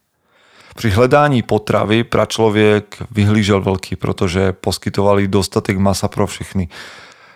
Pri 0.74 0.90
hledání 0.90 1.46
potravy 1.46 2.04
pračloviek 2.04 2.98
vyhlížel 3.12 3.62
vlky, 3.62 3.96
protože 3.96 4.54
poskytovali 4.58 5.28
dostatek 5.28 5.78
masa 5.78 6.08
pro 6.08 6.26
všechny 6.26 6.70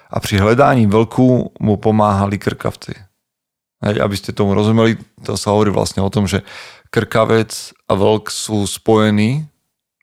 a 0.10 0.20
pri 0.20 0.38
hledání 0.38 0.88
vlku 0.88 1.52
mu 1.60 1.78
pomáhali 1.78 2.38
krkavci. 2.38 2.96
Hej, 3.84 4.00
aby 4.00 4.16
ste 4.16 4.32
tomu 4.32 4.56
rozumeli, 4.56 4.96
to 5.24 5.36
sa 5.36 5.52
hovorí 5.52 5.74
vlastne 5.74 6.00
o 6.00 6.14
tom, 6.14 6.26
že 6.26 6.48
krkavec 6.94 7.76
a 7.92 7.94
vlk 7.94 8.32
sú 8.32 8.64
spojení 8.64 9.44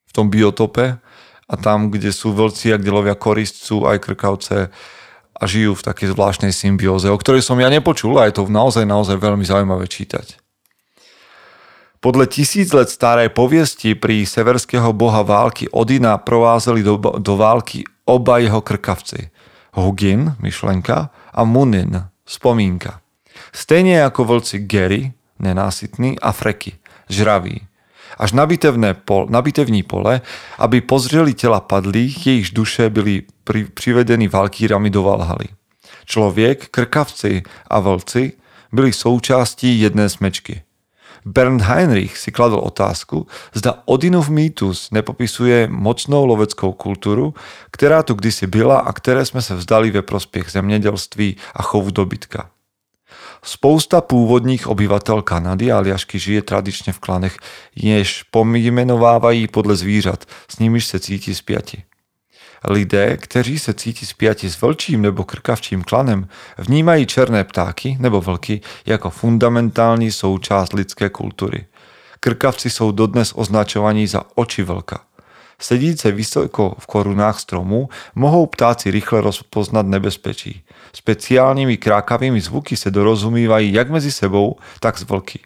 v 0.05 0.13
tom 0.13 0.29
biotope 0.29 1.01
a 1.49 1.55
tam, 1.57 1.89
kde 1.89 2.13
sú 2.13 2.37
vlci 2.37 2.73
a 2.73 2.81
kde 2.81 2.93
lovia 2.93 3.17
korist, 3.17 3.65
sú 3.65 3.89
aj 3.89 4.05
krkavce 4.05 4.69
a 5.33 5.43
žijú 5.49 5.75
v 5.75 5.87
takej 5.89 6.13
zvláštnej 6.15 6.53
symbióze, 6.53 7.09
o 7.09 7.19
ktorej 7.19 7.43
som 7.43 7.59
ja 7.59 7.73
nepočul 7.73 8.15
a 8.21 8.29
je 8.29 8.39
to 8.39 8.47
naozaj, 8.47 8.85
naozaj 8.85 9.17
veľmi 9.19 9.43
zaujímavé 9.43 9.89
čítať. 9.89 10.39
Podľa 12.03 12.27
tisíc 12.31 12.75
let 12.75 12.91
staré 12.91 13.31
poviesti 13.31 13.95
pri 13.95 14.27
severského 14.27 14.91
boha 14.91 15.23
války 15.23 15.71
Odina 15.71 16.19
provázeli 16.19 16.83
do, 16.83 16.99
do 16.99 17.35
války 17.39 17.87
oba 18.07 18.43
jeho 18.43 18.59
krkavci. 18.59 19.31
Hugin, 19.75 20.35
myšlenka, 20.43 21.15
a 21.15 21.41
Munin, 21.47 22.11
spomínka. 22.27 23.02
Stejne 23.51 24.07
ako 24.07 24.25
vlci 24.25 24.63
Gary, 24.63 25.13
nenásytný, 25.43 26.23
a 26.23 26.31
Freky, 26.33 26.79
žravý. 27.11 27.67
Až 28.19 28.33
na, 28.33 28.47
pol, 28.95 29.27
na 29.31 29.43
bitevní 29.43 29.83
pole, 29.83 30.21
aby 30.59 30.81
pozřeli 30.81 31.35
tela 31.35 31.61
padlých, 31.61 32.27
jejichž 32.27 32.51
duše 32.51 32.91
byli 32.91 33.23
pri, 33.45 33.65
privedení 33.65 34.29
valkýrami 34.29 34.91
do 34.91 35.03
Valhaly. 35.03 35.49
Člověk, 36.05 36.69
krkavci 36.69 37.43
a 37.67 37.81
vlci 37.81 38.33
byli 38.73 38.93
součástí 38.93 39.81
jedné 39.81 40.09
smečky– 40.09 40.63
Bernd 41.23 41.63
Heinrich 41.63 42.19
si 42.19 42.35
kladol 42.35 42.67
otázku, 42.67 43.31
zda 43.55 43.87
Odinov 43.87 44.27
mýtus 44.27 44.91
nepopisuje 44.91 45.71
mocnou 45.71 46.27
loveckou 46.27 46.75
kultúru, 46.75 47.39
ktorá 47.71 48.03
tu 48.03 48.19
kdysi 48.19 48.51
byla 48.51 48.83
a 48.83 48.91
ktoré 48.91 49.23
sme 49.23 49.39
sa 49.39 49.55
vzdali 49.55 49.95
ve 49.95 50.03
prospech 50.03 50.51
zemědělství 50.51 51.39
a 51.55 51.63
chovu 51.63 51.95
dobytka. 51.95 52.51
Spousta 53.45 54.01
původních 54.01 54.67
obyvatel 54.67 55.23
Kanady 55.23 55.73
a 55.73 55.77
Aljašky 55.77 56.19
žije 56.19 56.43
tradičně 56.43 56.93
v 56.93 56.99
klanech, 56.99 57.37
jež 57.77 58.23
pomenovávají 58.23 59.49
podle 59.49 59.77
zvířat, 59.77 60.25
s 60.49 60.59
nimiž 60.59 60.87
se 60.87 61.01
cítí 61.01 61.35
spjati. 61.35 61.83
Lidé, 62.69 63.17
kteří 63.17 63.59
se 63.59 63.75
cítí 63.75 64.07
spjati 64.07 64.51
s 64.51 64.61
vlčím 64.61 65.03
nebo 65.03 65.25
krkavčím 65.25 65.83
klanem, 65.83 66.29
vnímají 66.59 67.07
černé 67.07 67.45
ptáky 67.45 67.97
nebo 68.01 68.21
vlky 68.21 68.61
jako 68.87 69.11
fundamentální 69.11 70.13
součást 70.13 70.73
lidské 70.73 71.09
kultury. 71.09 71.67
Krkavci 72.21 72.71
jsou 72.71 72.93
dodnes 72.93 73.33
označovaní 73.35 74.07
za 74.07 74.23
oči 74.35 74.63
vlka. 74.63 75.01
Sedíce 75.63 76.13
vysoko 76.13 76.75
v 76.79 76.87
korunách 76.87 77.41
stromů 77.41 77.89
mohou 78.15 78.47
ptáci 78.47 78.91
rychle 78.91 79.21
rozpoznat 79.21 79.87
nebezpečí. 79.87 80.65
Speciálnymi 80.93 81.77
krákavými 81.77 82.41
zvuky 82.41 82.77
se 82.77 82.91
dorozumívají 82.91 83.73
jak 83.73 83.91
mezi 83.91 84.13
sebou, 84.13 84.57
tak 84.81 84.99
s 84.99 85.03
vlky. 85.03 85.41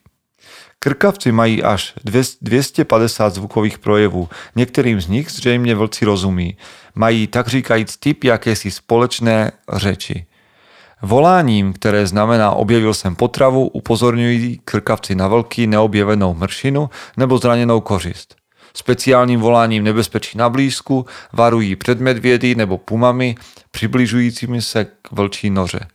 Krkavci 0.79 1.33
mají 1.33 1.63
až 1.63 1.95
250 2.41 3.35
zvukových 3.35 3.79
projevů. 3.79 4.29
Některým 4.57 5.01
z 5.01 5.09
nich 5.09 5.31
zřejmě 5.31 5.75
vlci 5.75 6.05
rozumí. 6.05 6.57
Mají 6.95 7.27
tak 7.27 7.49
říkajíc 7.49 7.97
typ 7.97 8.25
jakési 8.25 8.71
společné 8.71 9.53
řeči. 9.73 10.27
Voláním, 11.03 11.73
které 11.73 12.07
znamená 12.07 12.51
objevil 12.51 12.95
jsem 12.95 13.17
potravu, 13.17 13.69
upozorňují 13.69 14.61
krkavci 14.65 15.15
na 15.15 15.29
vlky, 15.29 15.67
neobjevenou 15.67 16.35
mršinu 16.35 16.91
nebo 17.17 17.39
zranenou 17.39 17.81
kořist. 17.81 18.46
Speciálním 18.77 19.41
voláním 19.41 19.85
nebezpečí 19.85 20.39
na 20.39 20.49
blízku 20.49 21.07
varují 21.33 21.77
před 21.77 22.01
medvědy 22.01 22.55
nebo 22.55 22.79
pumami 22.79 23.35
přibližujícími 23.71 24.62
se 24.62 24.85
k 24.85 25.12
vlčí 25.12 25.51
noře. 25.51 25.89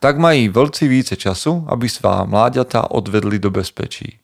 Tak 0.00 0.18
mají 0.18 0.48
vlci 0.48 0.88
více 0.88 1.16
času, 1.16 1.66
aby 1.68 1.88
svá 1.88 2.24
mláďata 2.24 2.90
odvedli 2.90 3.38
do 3.38 3.50
bezpečí 3.50 4.18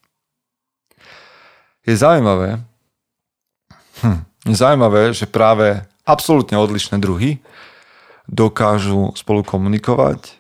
je 1.87 1.97
zaujímavé, 1.97 2.65
hm, 4.03 4.23
je 4.47 4.55
zaujímavé, 4.55 5.15
že 5.15 5.27
práve 5.27 5.83
absolútne 6.07 6.59
odlišné 6.59 6.99
druhy 7.03 7.43
dokážu 8.31 9.11
spolu 9.19 9.43
komunikovať 9.43 10.39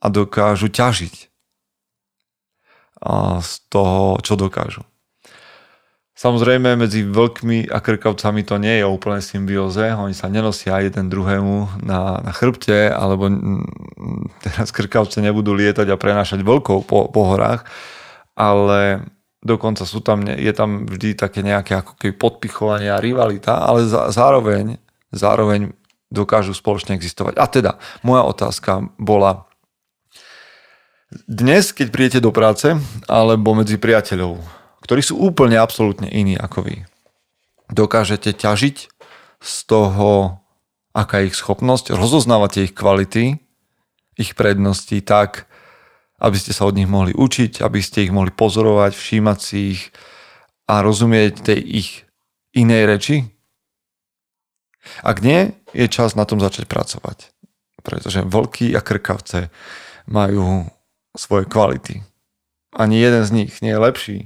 a 0.00 0.08
dokážu 0.08 0.72
ťažiť 0.72 1.28
z 3.40 3.52
toho, 3.72 4.20
čo 4.20 4.36
dokážu. 4.36 4.84
Samozrejme, 6.20 6.76
medzi 6.76 7.00
vlkmi 7.00 7.72
a 7.72 7.80
krkavcami 7.80 8.44
to 8.44 8.60
nie 8.60 8.76
je 8.76 8.84
úplne 8.84 9.24
symbióze. 9.24 9.96
Oni 9.96 10.12
sa 10.12 10.28
nenosia 10.28 10.76
jeden 10.84 11.08
druhému 11.08 11.80
na, 11.80 12.20
na 12.20 12.32
chrbte, 12.36 12.92
alebo 12.92 13.32
teraz 14.44 14.68
krkavce 14.68 15.24
nebudú 15.24 15.56
lietať 15.56 15.88
a 15.88 15.96
prenášať 15.96 16.44
vlkov 16.44 16.84
po, 16.84 17.08
po 17.08 17.22
horách, 17.24 17.64
ale 18.36 19.08
dokonca 19.40 19.88
sú 19.88 20.04
tam, 20.04 20.28
je 20.28 20.52
tam 20.52 20.84
vždy 20.84 21.16
také 21.16 21.40
nejaké 21.40 21.80
ako 21.80 21.96
keby 21.96 22.12
podpichovanie 22.12 22.92
a 22.92 23.00
rivalita, 23.00 23.56
ale 23.56 23.88
zároveň, 23.88 24.76
zároveň 25.16 25.72
dokážu 26.12 26.52
spoločne 26.52 27.00
existovať. 27.00 27.40
A 27.40 27.48
teda, 27.48 27.72
moja 28.04 28.28
otázka 28.28 28.92
bola, 29.00 29.48
dnes, 31.24 31.72
keď 31.72 31.88
príjete 31.88 32.20
do 32.20 32.28
práce, 32.28 32.76
alebo 33.08 33.56
medzi 33.56 33.80
priateľov, 33.80 34.59
ktorí 34.84 35.00
sú 35.04 35.20
úplne 35.20 35.60
absolútne 35.60 36.08
iní 36.08 36.36
ako 36.36 36.66
vy, 36.66 36.76
dokážete 37.70 38.34
ťažiť 38.34 38.76
z 39.40 39.54
toho, 39.64 40.40
aká 40.92 41.22
je 41.22 41.32
ich 41.32 41.36
schopnosť, 41.38 41.94
rozoznávate 41.94 42.66
ich 42.66 42.74
kvality, 42.76 43.40
ich 44.18 44.36
prednosti 44.36 45.00
tak, 45.00 45.48
aby 46.20 46.36
ste 46.36 46.52
sa 46.52 46.68
od 46.68 46.76
nich 46.76 46.90
mohli 46.90 47.16
učiť, 47.16 47.64
aby 47.64 47.80
ste 47.80 48.04
ich 48.04 48.12
mohli 48.12 48.28
pozorovať, 48.28 48.92
všímať 48.92 49.38
si 49.40 49.58
ich 49.72 49.82
a 50.68 50.84
rozumieť 50.84 51.40
tej 51.40 51.60
ich 51.64 51.90
inej 52.52 52.82
reči? 52.84 53.16
Ak 55.00 55.24
nie, 55.24 55.56
je 55.72 55.86
čas 55.88 56.18
na 56.18 56.28
tom 56.28 56.38
začať 56.42 56.68
pracovať. 56.68 57.32
Pretože 57.80 58.28
vlky 58.28 58.76
a 58.76 58.84
krkavce 58.84 59.48
majú 60.04 60.68
svoje 61.16 61.48
kvality. 61.48 62.04
Ani 62.76 63.00
jeden 63.00 63.24
z 63.24 63.30
nich 63.32 63.52
nie 63.64 63.72
je 63.72 63.80
lepší. 63.80 64.18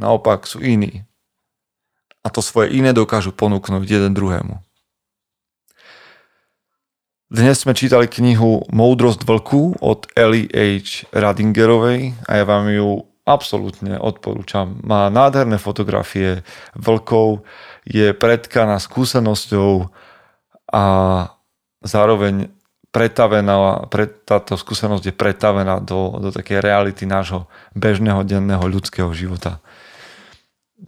Naopak 0.00 0.48
sú 0.48 0.64
iní. 0.64 1.04
A 2.24 2.32
to 2.32 2.40
svoje 2.40 2.72
iné 2.72 2.96
dokážu 2.96 3.36
ponúknuť 3.36 3.84
jeden 3.84 4.16
druhému. 4.16 4.56
Dnes 7.30 7.62
sme 7.62 7.78
čítali 7.78 8.10
knihu 8.10 8.66
Moudrosť 8.74 9.22
vlku 9.22 9.78
od 9.78 10.10
Ellie 10.18 10.50
H. 10.50 11.06
Radingerovej 11.14 12.16
a 12.26 12.42
ja 12.42 12.44
vám 12.48 12.66
ju 12.72 13.06
absolútne 13.22 14.02
odporúčam. 14.02 14.82
Má 14.82 15.06
nádherné 15.14 15.60
fotografie 15.62 16.42
vlkov, 16.74 17.46
je 17.86 18.10
predkaná 18.10 18.82
skúsenosťou 18.82 19.94
a 20.74 20.84
zároveň 21.86 22.50
pretavená, 22.90 23.86
pre, 23.86 24.10
táto 24.10 24.58
skúsenosť 24.58 25.04
je 25.10 25.14
pretavená 25.14 25.78
do, 25.78 26.18
do 26.18 26.34
takej 26.34 26.58
reality 26.58 27.06
nášho 27.06 27.46
bežného 27.78 28.26
denného 28.26 28.66
ľudského 28.66 29.14
života. 29.14 29.62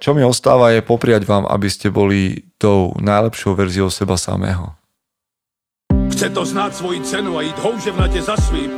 Čo 0.01 0.17
mi 0.17 0.25
ostáva 0.25 0.73
je 0.73 0.81
popriať 0.81 1.29
vám, 1.29 1.45
aby 1.45 1.69
ste 1.69 1.93
boli 1.93 2.49
tou 2.57 2.97
najlepšou 2.97 3.53
verziou 3.53 3.93
seba 3.93 4.17
samého. 4.17 4.73
Chce 6.13 6.31
to 6.31 6.45
znát 6.45 6.77
svoji 6.77 7.01
cenu 7.01 7.39
a 7.39 7.43
jít 7.43 7.59
houževnatě 7.59 8.23
za 8.23 8.37
svým. 8.37 8.71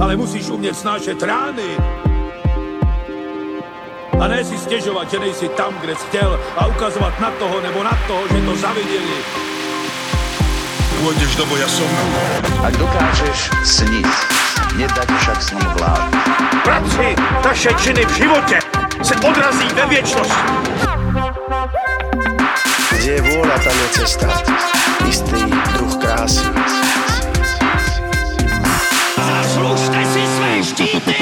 Ale 0.00 0.16
musíš 0.16 0.48
umět 0.48 0.76
snášet 0.76 1.22
rány. 1.22 1.76
A 4.20 4.28
ne 4.28 4.44
si 4.44 4.58
stěžovat, 4.58 5.10
že 5.10 5.18
nejsi 5.18 5.48
tam, 5.48 5.74
kde 5.80 5.96
jsi 5.96 6.06
chtěl 6.06 6.40
a 6.56 6.66
ukazovat 6.66 7.20
na 7.20 7.30
toho 7.30 7.60
nebo 7.60 7.82
na 7.82 7.98
toho, 8.06 8.28
že 8.28 8.40
to 8.44 8.56
zaviděli. 8.56 9.18
Pôjdeš 11.00 11.32
do 11.40 11.48
boja 11.48 11.64
som. 11.64 11.88
Ak 12.60 12.76
dokážeš 12.76 13.48
sniť, 13.64 14.12
nedať 14.76 15.08
však 15.08 15.38
sním 15.40 15.68
vlád. 15.80 16.12
Práci 16.60 17.16
naše 17.40 17.72
činy 17.80 18.04
v 18.04 18.12
životě 18.20 18.79
se 19.02 19.14
odrazí 19.14 19.68
ve 19.74 19.86
viečnosti. 19.86 20.42
Kde 22.90 23.12
je 23.12 23.22
vôľa, 23.22 23.56
tam 23.64 23.76
je 23.76 23.88
cesta. 23.96 24.28
Istý 25.08 25.40
druh 25.72 25.94
krásy. 25.96 26.44
Zaslužte 29.16 30.00
si 30.04 30.22
své 30.26 30.52
štíty! 30.62 31.16